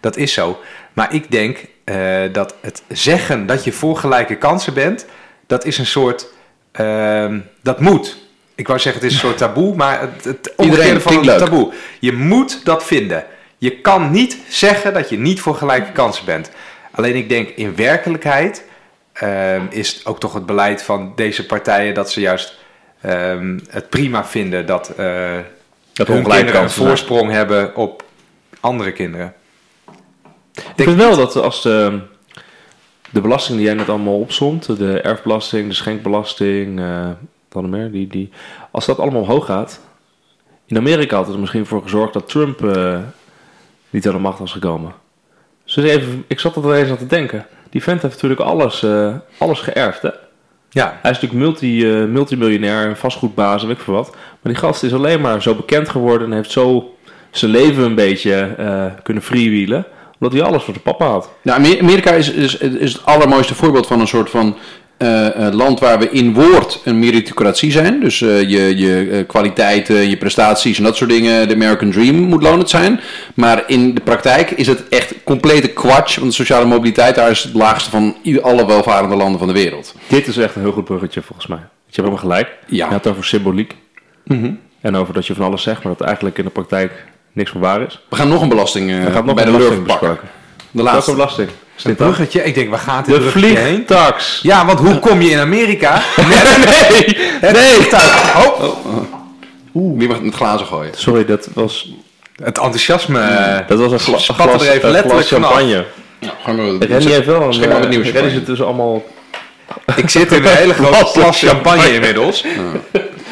[0.00, 0.58] Dat is zo.
[0.92, 5.06] Maar ik denk eh, dat het zeggen dat je voor gelijke kansen bent,
[5.46, 6.26] dat is een soort.
[6.72, 8.16] ehm, dat moet.
[8.54, 11.38] Ik wou zeggen, het is een soort taboe, maar het, het omgekeerde van een leuk.
[11.38, 11.72] taboe.
[12.00, 13.24] Je moet dat vinden.
[13.58, 16.50] Je kan niet zeggen dat je niet voor gelijke kansen bent.
[16.90, 18.64] Alleen ik denk in werkelijkheid
[19.12, 22.58] ehm, is het ook toch het beleid van deze partijen dat ze juist
[23.00, 25.30] ehm, het prima vinden dat, eh
[25.92, 28.04] Dat hun kinderen een voorsprong hebben op
[28.60, 29.34] andere kinderen.
[30.54, 32.00] Ik vind wel dat als de,
[33.10, 36.80] de belasting die jij net allemaal opzomt, de erfbelasting, de schenkbelasting,
[37.48, 38.30] wat nog meer, die, die,
[38.70, 39.80] als dat allemaal omhoog gaat.
[40.66, 42.98] In Amerika had het er misschien voor gezorgd dat Trump eh,
[43.90, 44.92] niet aan de macht was gekomen.
[45.64, 47.46] Dus even, ik zat er eens aan te denken.
[47.70, 50.02] Die vent heeft natuurlijk alles, eh, alles geërfd.
[50.02, 50.10] Hè?
[50.70, 54.10] Ja, Hij is natuurlijk multi, eh, multimiljonair, een vastgoedbaas en weet ik veel wat.
[54.10, 56.96] Maar die gast is alleen maar zo bekend geworden en heeft zo
[57.30, 59.86] zijn leven een beetje eh, kunnen freewheelen.
[60.22, 61.30] Omdat hij alles voor zijn papa had.
[61.42, 64.56] Nou, Amer- Amerika is, is, is het allermooiste voorbeeld van een soort van
[64.96, 68.00] eh, eh, land waar we in woord een meritocratie zijn.
[68.00, 72.42] Dus eh, je, je kwaliteiten, je prestaties en dat soort dingen, de American Dream moet
[72.42, 73.00] lonend zijn.
[73.34, 77.42] Maar in de praktijk is het echt complete kwatsch, want de sociale mobiliteit daar is
[77.42, 79.94] het laagste van alle welvarende landen van de wereld.
[80.06, 81.58] Dit is echt een heel goed bruggetje volgens mij.
[81.58, 82.48] Je hebt helemaal gelijk.
[82.66, 82.76] Ja.
[82.76, 83.76] Je had het over symboliek.
[84.80, 86.92] En over dat je van alles zegt, maar dat eigenlijk in de praktijk
[87.32, 88.00] niks van waar is.
[88.08, 90.08] We gaan nog een belasting eh, We gaan nog bij een de belasting lurf pakken.
[90.08, 90.40] bespreken.
[90.70, 91.12] De Welke laatste.
[91.12, 91.48] belasting?
[91.76, 92.44] Is een bruggetje.
[92.44, 93.30] Ik denk, waar gaat dit De heen?
[93.30, 94.40] vliegtax.
[94.42, 96.02] Ja, want hoe kom je in Amerika?
[97.40, 97.88] Nee, nee.
[98.36, 98.62] Oh,
[99.74, 100.92] Oeh, wie mag het met glazen gooien?
[100.96, 101.92] Sorry, dat was,
[102.42, 103.20] het enthousiasme.
[103.20, 105.84] eh, dat was een, gla, Spatte er glas, even een letterlijk glas champagne.
[106.20, 107.58] Nou, gaan we Rennie heeft wel een...
[107.60, 108.30] Maar eh, nieuws Rennie champagne.
[108.30, 109.02] zit dus allemaal...
[109.96, 111.94] Ik zit in een hele grote Glas glas champagne champagne.
[111.94, 112.44] inmiddels.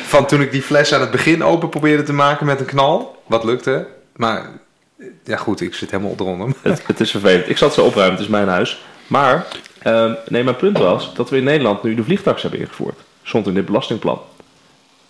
[0.07, 3.20] Van toen ik die fles aan het begin open probeerde te maken met een knal.
[3.31, 3.87] Wat lukte.
[4.17, 4.51] Maar
[5.25, 6.49] ja goed, ik zit helemaal eronder.
[6.63, 7.49] Het, het is vervelend.
[7.49, 8.83] Ik zat zo opruimen, het is mijn huis.
[9.07, 9.47] Maar,
[9.83, 12.99] ehm, nee, mijn punt was dat we in Nederland nu de vliegtax hebben ingevoerd.
[13.23, 14.21] Stond in dit belastingplan.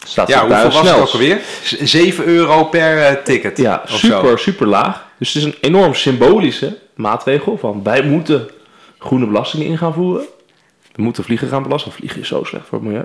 [0.04, 1.40] Staat Ja, hoeveel was het ook alweer?
[1.62, 3.56] Z- 7 euro per eh, ticket.
[3.56, 4.36] Ja, super, zo.
[4.36, 5.04] super laag.
[5.18, 8.50] Dus het is een enorm symbolische maatregel van wij moeten
[8.98, 10.24] groene belastingen in gaan voeren.
[10.92, 11.92] We moeten vliegen gaan belasten.
[11.92, 13.04] Vliegen is zo slecht voor het milieu.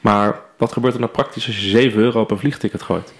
[0.00, 3.12] Maar wat gebeurt er nou praktisch als je 7 euro op een vliegticket gooit?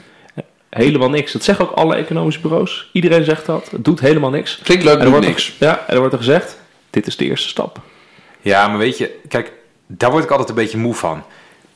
[0.70, 1.32] Helemaal niks.
[1.32, 2.90] Dat zeggen ook alle economische bureaus.
[2.92, 3.70] Iedereen zegt dat.
[3.70, 4.60] Het doet helemaal niks.
[4.62, 5.56] Klinkt leuk, En er wordt niks.
[5.58, 6.58] Er, ja, en er wordt er gezegd,
[6.90, 7.78] dit is de eerste stap.
[8.40, 9.52] Ja, maar weet je, kijk,
[9.86, 11.22] daar word ik altijd een beetje moe van.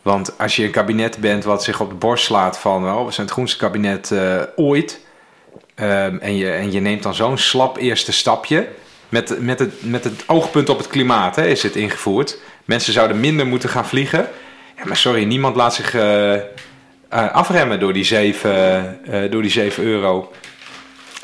[0.03, 3.13] Want als je een kabinet bent wat zich op de borst slaat van, oh, we
[3.13, 5.01] zijn het groenste kabinet eh, ooit.
[5.75, 8.69] ehm, en, je, en je neemt dan zo'n slap eerste stapje.
[9.09, 12.39] Met, met, het, met het oogpunt op het klimaat hè, is het ingevoerd.
[12.65, 14.29] Mensen zouden minder moeten gaan vliegen.
[14.77, 16.35] Ja, maar sorry, niemand laat zich eh,
[17.09, 20.33] eh, afremmen door die 7, eh, door die 7 euro.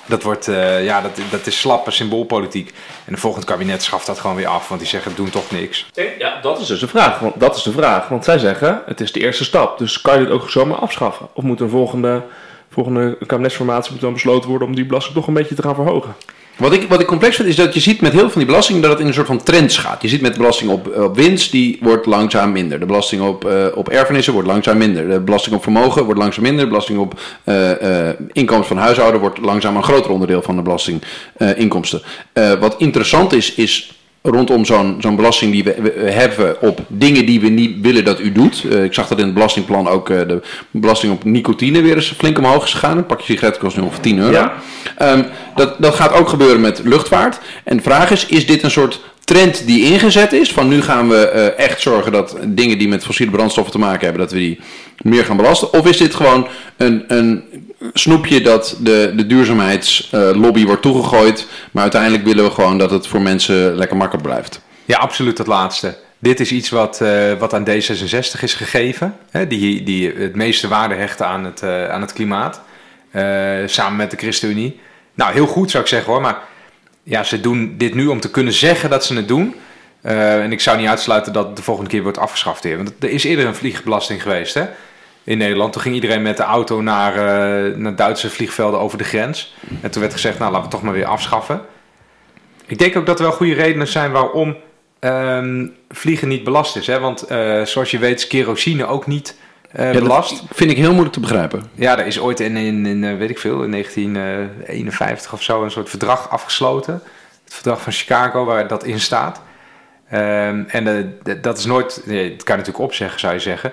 [0.07, 2.75] Dat, wordt, eh, ja, dat, dat is slappe symboolpolitiek.
[3.05, 5.87] En de volgende kabinet schaft dat gewoon weer af, want die zeggen doen toch niks.
[6.19, 7.19] Ja, dat is dus de vraag.
[7.19, 8.09] Want, dat is de vraag.
[8.09, 9.79] Want zij zeggen, het is de eerste stap.
[9.79, 11.29] Dus kan je dit ook zomaar afschaffen?
[11.33, 12.23] Of moet een volgende,
[12.71, 16.15] volgende kabinetsformatie dan besloten worden om die belasting toch een beetje te gaan verhogen?
[16.61, 18.51] Wat ik, wat ik complex vind is dat je ziet met heel veel van die
[18.51, 20.03] belastingen dat het in een soort van trends gaat.
[20.03, 22.81] Je ziet met belasting op, op winst, die wordt langzaam minder.
[22.81, 25.09] De belasting op, eh, op erfenissen wordt langzaam minder.
[25.09, 26.65] De belasting op vermogen wordt langzaam minder.
[26.65, 27.21] De belasting op
[28.33, 32.03] inkomsten van huishouden wordt langzaam een groter onderdeel van de belastinginkomsten.
[32.61, 37.49] wat interessant is, is rondom zo'n zo'n belasting die we, hebben op dingen die we
[37.49, 38.65] niet willen dat u doet.
[38.71, 40.41] Eh, ik zag dat in het belastingplan ook eh, de
[40.71, 42.97] belasting op nicotine weer eens flink omhoog is gegaan.
[42.97, 44.33] Een pakje sigaret kost nu ongeveer 10 euro.
[44.33, 44.53] Ja.
[44.97, 45.23] Ehm,
[45.55, 47.39] dat, dat gaat ook gebeuren met luchtvaart.
[47.65, 50.53] En de vraag is, is dit een soort trend die ingezet is?
[50.53, 54.01] Van nu gaan we eh, echt zorgen dat dingen die met fossiele brandstoffen te maken
[54.01, 54.61] hebben, dat we die
[55.03, 55.73] meer gaan belasten?
[55.73, 57.45] Of is dit gewoon een, een
[57.93, 63.23] snoepje dat de, de duurzaamheidslobby wordt toegegooid, maar uiteindelijk willen we gewoon dat het voor
[63.23, 64.61] mensen lekker makkelijk blijft?
[64.85, 65.97] Ja, absoluut het laatste.
[66.19, 69.17] Dit is iets wat, eh, wat aan D66 is gegeven.
[69.31, 72.61] Hè, die, die het meeste waarde hechten aan het, eh, aan het klimaat.
[73.11, 73.23] eh,
[73.67, 74.81] samen met de ChristenUnie.
[75.15, 76.21] Nou, heel goed zou ik zeggen hoor.
[76.21, 76.39] Maar
[77.03, 79.55] ja, ze doen dit nu om te kunnen zeggen dat ze het doen.
[80.03, 82.77] En ik zou niet uitsluiten dat het de volgende keer wordt afgeschaft weer.
[82.77, 84.65] Want er is eerder een vliegbelasting geweest hè,
[85.31, 85.73] in Nederland.
[85.73, 89.55] Toen ging iedereen met de auto naar, eh, naar Duitse vliegvelden over de grens.
[89.81, 91.61] En toen werd gezegd, nou laten we het toch maar weer afschaffen.
[92.67, 94.57] Ik denk ook dat er wel goede redenen zijn waarom
[94.99, 96.87] ehm, vliegen niet belast is.
[96.87, 97.01] Hè?
[97.01, 99.37] Want eh, zoals je weet is kerosine ook niet
[99.73, 100.43] Ja, dat belast.
[100.53, 101.63] vind ik heel moeilijk te begrijpen.
[101.75, 105.71] Ja, er is ooit in, in, in weet ik veel, in 1951 of zo een
[105.71, 106.95] soort verdrag afgesloten.
[107.45, 109.43] Het verdrag van Chicago waar dat in staat.
[110.11, 113.73] Ehm, en dat is nooit, nee, dat kan je natuurlijk opzeggen zou je zeggen.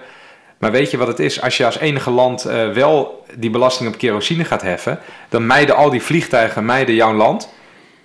[0.58, 1.42] Maar weet je wat het is?
[1.42, 5.00] Als je als enige land eh, wel die belasting op kerosine gaat heffen,
[5.30, 7.50] dan mijden al die vliegtuigen mijden jouw land.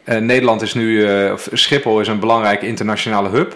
[0.05, 3.55] Eh, Nederland is nu, eh, of Schiphol is een belangrijke internationale hub.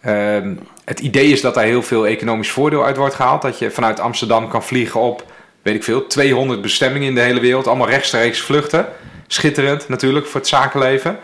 [0.00, 3.42] Ehm, het idee is dat daar heel veel economisch voordeel uit wordt gehaald.
[3.42, 5.24] Dat je vanuit Amsterdam kan vliegen op,
[5.62, 7.66] weet ik veel, 200 bestemmingen in de hele wereld.
[7.66, 8.86] Allemaal rechtstreeks vluchten.
[9.26, 11.18] Schitterend natuurlijk voor het zakenleven.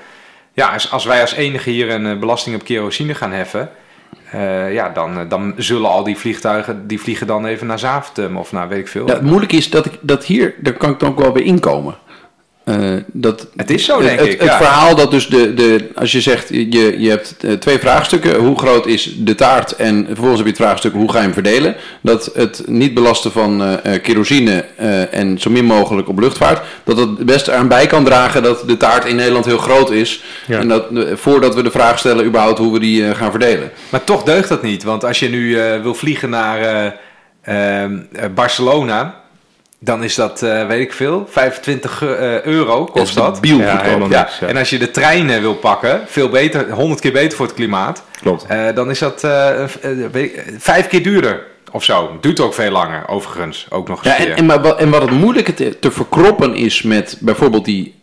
[0.53, 3.71] Ja, als, als wij als enige hier een belasting op kerosine gaan heffen...
[4.31, 8.37] eh, ja, dan, eh, dan zullen al die vliegtuigen, die vliegen dan even naar Zaventem
[8.37, 9.07] of naar weet ik veel.
[9.07, 11.43] Ja, het moeilijke is dat ik dat hier, daar kan ik dan ook wel bij
[11.43, 11.95] inkomen.
[12.65, 14.57] Eh, dat, Het is zo, denk het, ik, Het ja.
[14.57, 18.35] verhaal dat dus de, de, als je zegt, je, je hebt eh, twee vraagstukken.
[18.35, 19.77] Hoe groot is de taart?
[19.77, 21.77] En vervolgens heb je het vraagstuk, hoe ga je hem verdelen?
[22.01, 26.61] Dat het niet belasten van eh, eh, kerosine eh, en zo min mogelijk op luchtvaart.
[26.85, 30.25] Dat het best eraan bij kan dragen dat de taart in Nederland heel groot is.
[30.47, 30.59] Ja.
[30.59, 30.85] En dat,
[31.15, 33.71] voordat we de vraag stellen überhaupt hoe we die eh, gaan verdelen.
[33.89, 34.83] Maar toch deugt dat niet.
[34.83, 36.93] Want als je nu eh, wil vliegen naar eh,
[37.83, 39.22] ehm, eh, Barcelona,
[39.85, 43.39] dan is dat, eh, weet ik veel, 25 eh, euro kost dat.
[43.43, 44.39] Ja, Ja, niks.
[44.39, 44.47] Ja.
[44.47, 48.03] en als je de treinen wil pakken, veel beter, 100 keer beter voor het klimaat,
[48.21, 48.45] Klopt.
[48.49, 49.21] eh, dan is dat
[50.59, 52.19] vijf keer duurder of zo.
[52.21, 53.67] Duurt ook veel langer, overigens.
[53.71, 56.83] Ook nog eens Ja, en, maar, wat- en wat het moeilijke te, te verkroppen is
[56.83, 57.95] met bijvoorbeeld die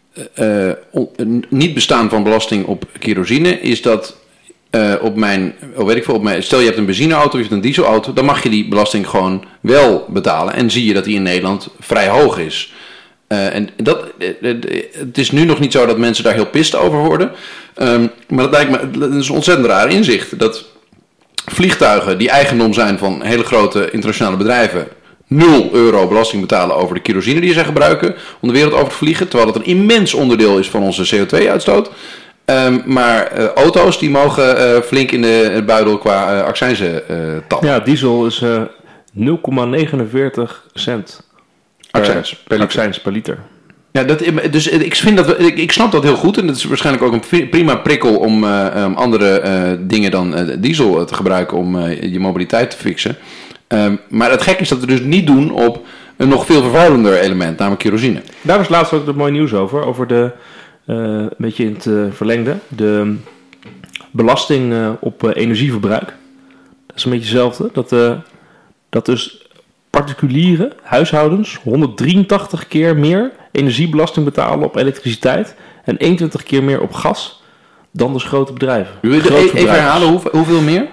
[0.92, 4.16] on- niet bestaan van belasting op kerosine, is dat
[4.70, 7.44] eh, op mijn, oh, weet ik veel, op mijn, stel je hebt een benzineauto, je
[7.44, 10.54] hebt een dieselauto, dan mag je die belasting gewoon wel betalen.
[10.54, 12.74] En zie je dat die in Nederland vrij hoog is.
[13.28, 14.56] Eh, en dat, eh,
[14.92, 17.32] het is nu nog niet zo dat mensen daar heel pist over worden.
[17.76, 20.40] Ehm, maar dat lijkt me dat is een ontzettend raar inzicht.
[20.40, 20.66] Dat
[21.46, 24.88] vliegtuigen die eigendom zijn van hele grote internationale bedrijven
[25.28, 28.96] 0 euro belasting betalen over de kerosine die zij gebruiken om de wereld over te
[28.96, 29.28] vliegen.
[29.28, 31.90] Terwijl het een immens onderdeel is van onze CO2-uitstoot.
[32.50, 37.04] Ehm, maar eh, auto's die mogen eh, flink in de buidel qua eh accijnzen
[37.48, 37.68] tappen.
[37.70, 38.62] Ja, diesel is eh
[39.20, 41.28] 0,49 cent
[41.92, 42.66] Accijns per liter.
[42.66, 43.38] accijns per liter.
[43.92, 44.20] Ja, dat,
[44.52, 46.38] dus ik, vind dat, ik, ik snap dat heel goed.
[46.38, 51.06] En dat is waarschijnlijk ook een pri- prima prikkel om um, andere dingen dan diesel
[51.06, 53.16] te gebruiken om je mobiliteit te fixen.
[53.68, 55.86] Ehm, maar het gek is dat we dus niet doen op
[56.18, 58.22] een nog veel vervuilender element, namelijk kerosine.
[58.42, 59.84] Daar was laatst ook het mooie nieuws over.
[59.86, 60.32] Over de,
[60.96, 63.18] een beetje in het eh, verlengde, de
[64.12, 66.16] belasting eh, op eh, energieverbruik.
[66.88, 67.70] Dat is een beetje hetzelfde.
[67.74, 68.12] Dat, eh,
[68.90, 69.48] dat dus
[69.90, 75.56] particuliere huishoudens 183 keer meer energiebelasting betalen op elektriciteit.
[75.84, 77.44] En 21 keer meer op gas
[77.92, 78.96] dan dus grote bedrijven.
[79.02, 80.88] Wil je e- even herhalen hoeveel, hoeveel meer?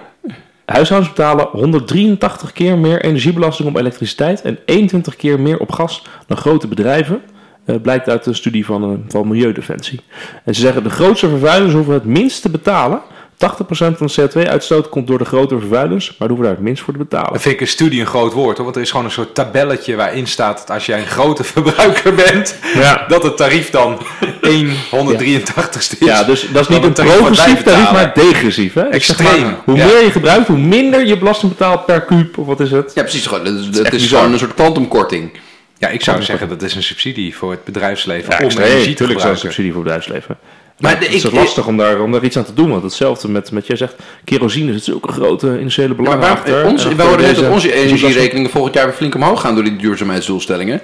[0.65, 6.37] Huishoudens betalen 183 keer meer energiebelasting op elektriciteit en 21 keer meer op gas dan
[6.37, 7.21] grote bedrijven.
[7.67, 9.99] Eh, blijkt uit een studie van, eh, van Milieudefensie.
[10.45, 13.01] En ze zeggen de grootste vervuilers hoeven het minst te betalen.
[13.37, 16.93] 80% van de CO2-uitstoot komt door de grote vervuilers, maar hoeven daar het minst voor
[16.93, 17.33] te betalen.
[17.33, 18.63] Dat vind ik een studie een groot woord, hoor.
[18.63, 22.15] Want er is gewoon een soort tabelletje waarin staat dat als jij een grote verbruiker
[22.15, 23.05] bent, Ja.
[23.07, 23.97] dat het tarief dan
[24.41, 26.05] 1,183ste is.
[26.07, 28.73] Ja, dus dat is niet een progressief tarief, maar degressief.
[28.73, 28.81] Hè?
[28.81, 29.85] Zeg Extreem, maar, hoe ja.
[29.85, 32.91] meer je gebruikt, hoe minder je belasting betaalt per kuub, of wat is het?
[32.95, 33.29] Ja, precies.
[33.29, 35.31] Het is, het is gewoon een soort kwantumkorting.
[35.79, 38.93] Ja, ik zou zeggen dat is een subsidie voor het bedrijfsleven Ja, om energie te
[38.93, 40.37] Tuurlijk is dat een subsidie voor het bedrijfsleven.
[40.79, 42.69] Maar Maar de- het is ik- lastig om daar, om daar iets aan te doen.
[42.69, 46.65] Want hetzelfde met, met jij zegt, kerosine is zulke grote initiële Maar belangen waarom, achter.
[46.65, 49.63] ons, we voor horen net dat onze energierekeningen volgend jaar weer flink omhoog gaan door
[49.63, 50.81] die duurzaamheidsdoelstellingen.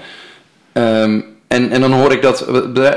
[0.73, 2.91] Ehm, en, en dan hoor ik dat eh,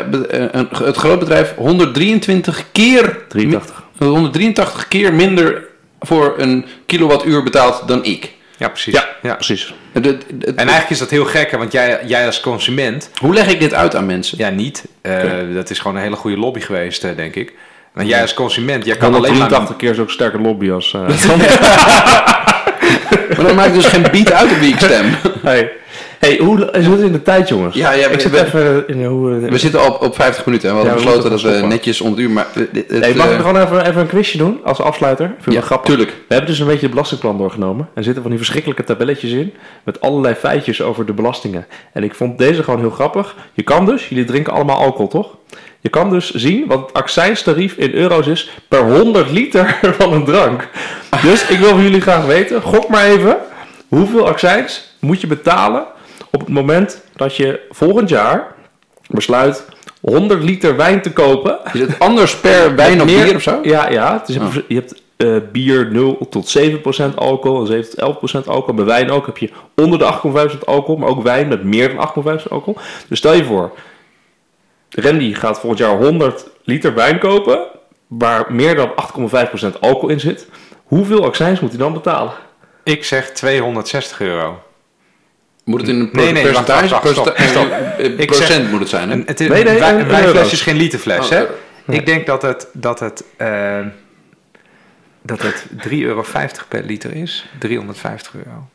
[0.52, 3.18] een, het grootbedrijf 123 keer...
[3.28, 3.82] 83.
[3.98, 5.64] 183 keer minder
[6.00, 8.34] voor een kilowattuur betaalt dan ik.
[8.56, 8.94] Ja, precies.
[8.94, 9.34] Ja, Ja.
[9.34, 9.74] precies.
[9.92, 13.34] Het- het- het- En eigenlijk is dat heel gek, want jij, jij als consument, hoe
[13.34, 14.38] leg ik dit uit aan mensen?
[14.38, 14.84] ja niet.
[15.02, 15.22] Eh,
[15.54, 17.52] Dat is gewoon een hele goede lobby geweest, eh, denk ik.
[17.92, 19.30] Want jij als consument, jij kan alleen maar...
[19.50, 20.94] 183 keer zo'n sterke lobby als...
[20.94, 21.00] eh,
[23.36, 25.16] Maar dan maakt dus geen beat uit op wie ik stem.
[25.42, 25.70] hey.
[26.18, 27.74] Hey, hoe is het in de tijd, jongens?
[27.76, 29.30] Ja, ja, ik we- zit even in hoe...
[29.38, 31.66] We zitten al op, op 50 minuten en we hadden Ja, we besloten dat we
[31.66, 32.32] netjes onder het uur...
[32.34, 35.34] Maar het- het- Nee, mag eh, ik gewoon even, even een quizje doen als afsluiter?
[35.40, 35.88] Vind ja, grappig.
[35.88, 36.10] tuurlijk.
[36.10, 37.88] We hebben dus een beetje het belastingplan doorgenomen.
[37.94, 39.54] Er zitten van die verschrikkelijke tabelletjes in.
[39.84, 41.66] Met allerlei feitjes over de belastingen.
[41.92, 43.34] En ik vond deze gewoon heel grappig.
[43.52, 45.36] Je kan dus, jullie drinken allemaal alcohol toch?
[45.80, 50.24] Je kan dus zien wat het accijnstarief in euro's is per 100 liter van een
[50.24, 50.68] drank.
[51.22, 53.36] Dus ik wil van jullie graag weten, gok maar even.
[53.88, 55.84] Hoeveel accijns moet je betalen
[56.32, 58.54] op het moment dat je volgend jaar
[59.08, 59.64] besluit
[60.00, 63.58] 100 liter wijn te kopen Is het anders per wijn of meer- bier of zo?
[63.62, 64.22] Ja, ja.
[64.26, 64.52] Dus je Oh.
[64.52, 68.74] hebt, je hebt eh, bier 0 tot 7% alcohol en 7 tot 11% alcohol.
[68.74, 71.98] Bij wijn ook heb je onder de 8,5% alcohol, maar ook wijn met meer dan
[71.98, 72.76] 8,5% alcohol.
[73.08, 73.70] Dus stel je voor,
[74.90, 77.58] Randy gaat volgend jaar 100 liter wijn kopen,
[78.06, 80.48] waar meer dan 8,5% alcohol in zit.
[80.84, 82.32] Hoeveel accijns moet hij dan betalen?
[82.84, 84.58] Ik zeg 260 euro.
[85.66, 86.88] Moet het in een Nee, nee, percentage?
[86.88, 87.70] wacht, wacht, stop, Percent- stop.
[87.70, 89.16] eh, eh, Ik procent zeg- moet het zijn, hè?
[89.26, 91.44] Het is, Nee, nee, wij- is geen literfles, Oh, hè?
[91.44, 91.48] eh,
[91.86, 93.24] Ik denk dat het, dat het,
[95.22, 96.24] dat het 3,50 euro
[96.68, 97.46] per liter is.
[97.58, 98.68] 350 euro.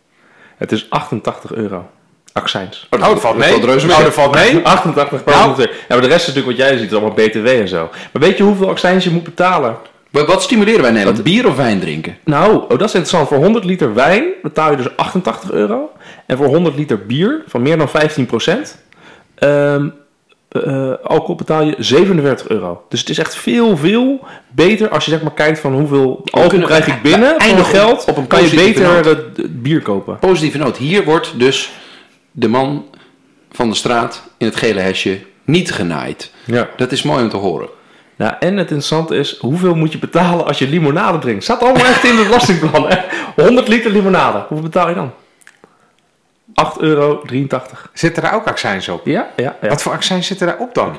[0.58, 1.90] Het is 88 euro.
[2.34, 2.88] Accijns.
[2.90, 3.56] Oh, Oh, dat valt mee.
[3.56, 3.62] Oh,
[4.04, 4.60] dat valt mee.
[4.64, 5.46] 88 per Nou.
[5.46, 5.80] 100 euro.
[5.80, 7.90] Ja, maar de rest is natuurlijk wat jij ziet, allemaal BTW en zo.
[8.12, 9.76] Maar weet je hoeveel accijns je moet betalen?
[10.10, 11.24] Maar wat stimuleren wij in Nederland?
[11.24, 12.18] Bier of wijn drinken?
[12.24, 13.28] Nou, oh, dat is interessant.
[13.28, 15.92] Voor 100 liter wijn betaal je dus 88 euro.
[16.32, 17.92] En voor 100 liter bier van meer dan 15%
[21.04, 22.84] alcohol betaal je 47 euro.
[22.90, 24.20] Dus het is echt veel, veel
[24.50, 28.06] beter als je zeg maar kijkt van hoeveel alcohol krijg ik binnen op- geld.
[28.06, 29.06] op een kan je beter noot.
[29.06, 30.20] het bier kopen.
[30.20, 30.78] Positieve noot.
[30.78, 31.72] Hier wordt dus
[32.32, 32.86] de man
[33.52, 36.32] van de straat in het gele hesje niet genaaid.
[36.46, 36.70] Ja.
[36.78, 37.68] Dat is mooi om te horen.
[38.16, 41.44] Nou, en het interessante is, hoeveel moet je betalen als je limonade drinkt?
[41.44, 42.88] Staat allemaal echt in het belastingplan.
[42.90, 42.98] Hè?
[43.44, 44.38] 100 liter limonade.
[44.48, 45.12] Hoeveel betaal je dan?
[46.54, 47.22] 8,83 euro.
[47.94, 49.06] Zitten daar ook accijns op?
[49.06, 49.68] Ja, ja, ja.
[49.70, 50.98] Wat voor accijns zitten daar op dan?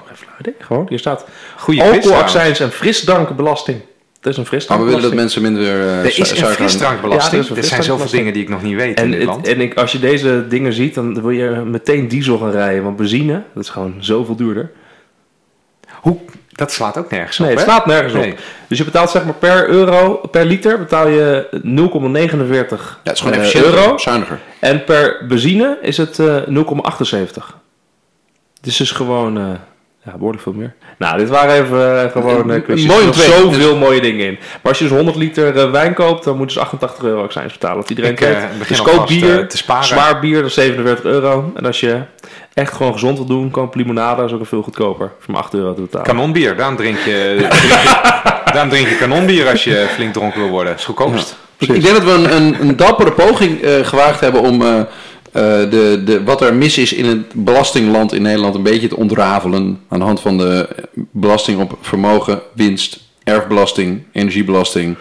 [0.59, 1.25] Gewoon, hier staat
[1.57, 3.81] Goeie alcoholaccijns en frisdrankbelasting.
[4.21, 7.33] Dat is een Maar we willen dat mensen minder uh, Er is een frisdrankbelasting.
[7.33, 9.11] Ja, er is een er zijn zoveel dingen die ik nog niet weet in En,
[9.11, 9.47] dit het- land.
[9.49, 12.83] en ik, als je deze dingen ziet, dan wil je meteen diesel gaan rijden.
[12.83, 14.71] Want benzine, dat is gewoon zoveel duurder.
[16.01, 16.19] Hoe,
[16.53, 17.71] dat slaat ook nergens op, Nee, het hè?
[17.71, 18.33] slaat nergens Nee.
[18.33, 18.39] op.
[18.69, 23.21] Dus je betaalt zeg maar per euro, per liter betaal je 0,49 Ja, het is
[23.21, 23.99] gewoon efficiënter, euro.
[23.99, 24.39] zuiniger.
[24.59, 27.57] En per benzine is het eh 0,78.
[28.61, 29.45] Dus is gewoon eh,
[30.05, 30.75] ja, behoorlijk veel meer.
[30.99, 32.87] Nou, dit waren even eh, gewoon uh, quizjes.
[32.87, 33.55] Mooi om Er te zitten weten.
[33.55, 34.33] zoveel mooie dingen in.
[34.41, 37.23] Maar als je dus 100 liter eh, wijn koopt, dan moet je dus 88 euro
[37.23, 37.77] accijns betalen.
[37.81, 38.59] Dat iedereen eh, kent.
[38.59, 39.85] begin Dus koop bier, eh, te sparen.
[39.85, 41.53] zwaar bier, dat is 47 euro.
[41.55, 42.01] En als je
[42.55, 45.11] echt gewoon gezond wil doen, koop limonade, dat is ook veel goedkoper.
[45.19, 46.07] Voor maar 8 euro te betalen.
[46.07, 50.51] Kanonbier, daarom drink je, drink je, daarom drink je kanonbier als je flink dronken wil
[50.51, 50.71] worden.
[50.71, 51.37] Dat is goedkoopst.
[51.59, 54.79] Ik, ik denk dat we een, een, een dappere poging eh, gewaagd hebben om eh,
[54.79, 54.85] eh,
[55.33, 59.81] de, de, wat er mis is in het belastingland in Nederland een beetje te ontrafelen.
[59.89, 60.69] Aan de hand van de
[61.11, 64.97] belasting op vermogen, winst, erfbelasting, energiebelasting,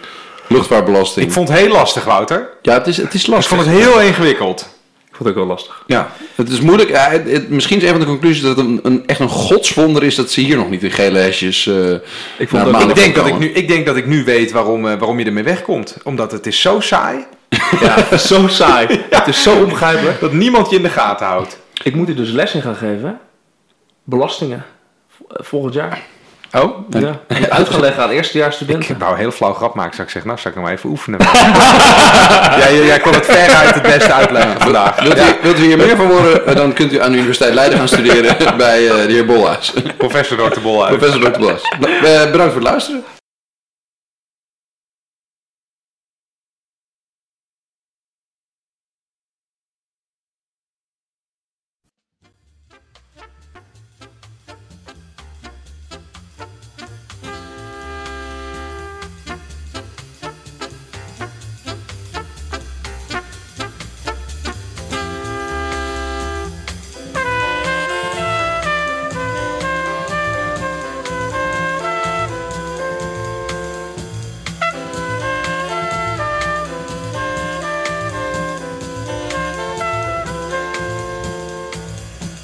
[0.48, 1.26] luchtvaartbelasting.
[1.26, 2.48] Ik vond het heel lastig, Wouter.
[2.62, 3.56] Ja, het is, het is Ik lastig.
[3.56, 4.60] vond het heel ingewikkeld.
[5.08, 5.82] Ik vond het ook wel lastig.
[5.86, 6.90] Ja, het is moeilijk.
[6.90, 9.28] Ja, het- het- misschien is een van de conclusies dat het een, een, echt een
[9.28, 11.66] godswonder is dat ze hier nog niet in gele hesjes.
[11.66, 11.90] eh,
[12.38, 14.86] Ik vond maandag Ik denk, dat ik, nu, ik denk dat ik nu weet waarom,
[14.88, 15.96] eh, waarom je ermee wegkomt.
[16.04, 17.24] Omdat het is zo saai
[17.80, 18.86] Ja, het is zo saai.
[19.10, 20.20] Het is zo onbegrijpelijk.
[20.20, 21.58] dat niemand je in de gaten houdt.
[21.82, 23.18] Ik moet hier dus les in gaan geven.
[24.04, 24.64] Belastingen.
[25.08, 26.00] V- Volgend jaar.
[26.52, 26.78] Oh?
[26.90, 27.20] Ja.
[27.48, 28.90] Uitgelegd aan eerstejaarsstudenten.
[28.94, 29.92] Ik wou een heel flauw grap maken.
[29.94, 31.20] Zou ik zeggen, nou, zou ik nog maar even oefenen.
[32.62, 35.00] jij, jij kon het veruit het beste uitleggen vandaag.
[35.00, 37.54] Wilt u, wilt u hier meer van horen, eh, dan kunt u aan de Universiteit
[37.54, 39.72] Leiden gaan studeren bij eh, de heer Bolhuis.
[39.96, 40.60] Professor Dr.
[40.60, 40.96] Bolhuis.
[40.96, 41.38] Professor Dr.
[41.40, 41.56] Nou,
[42.04, 43.04] eh, bedankt voor het luisteren.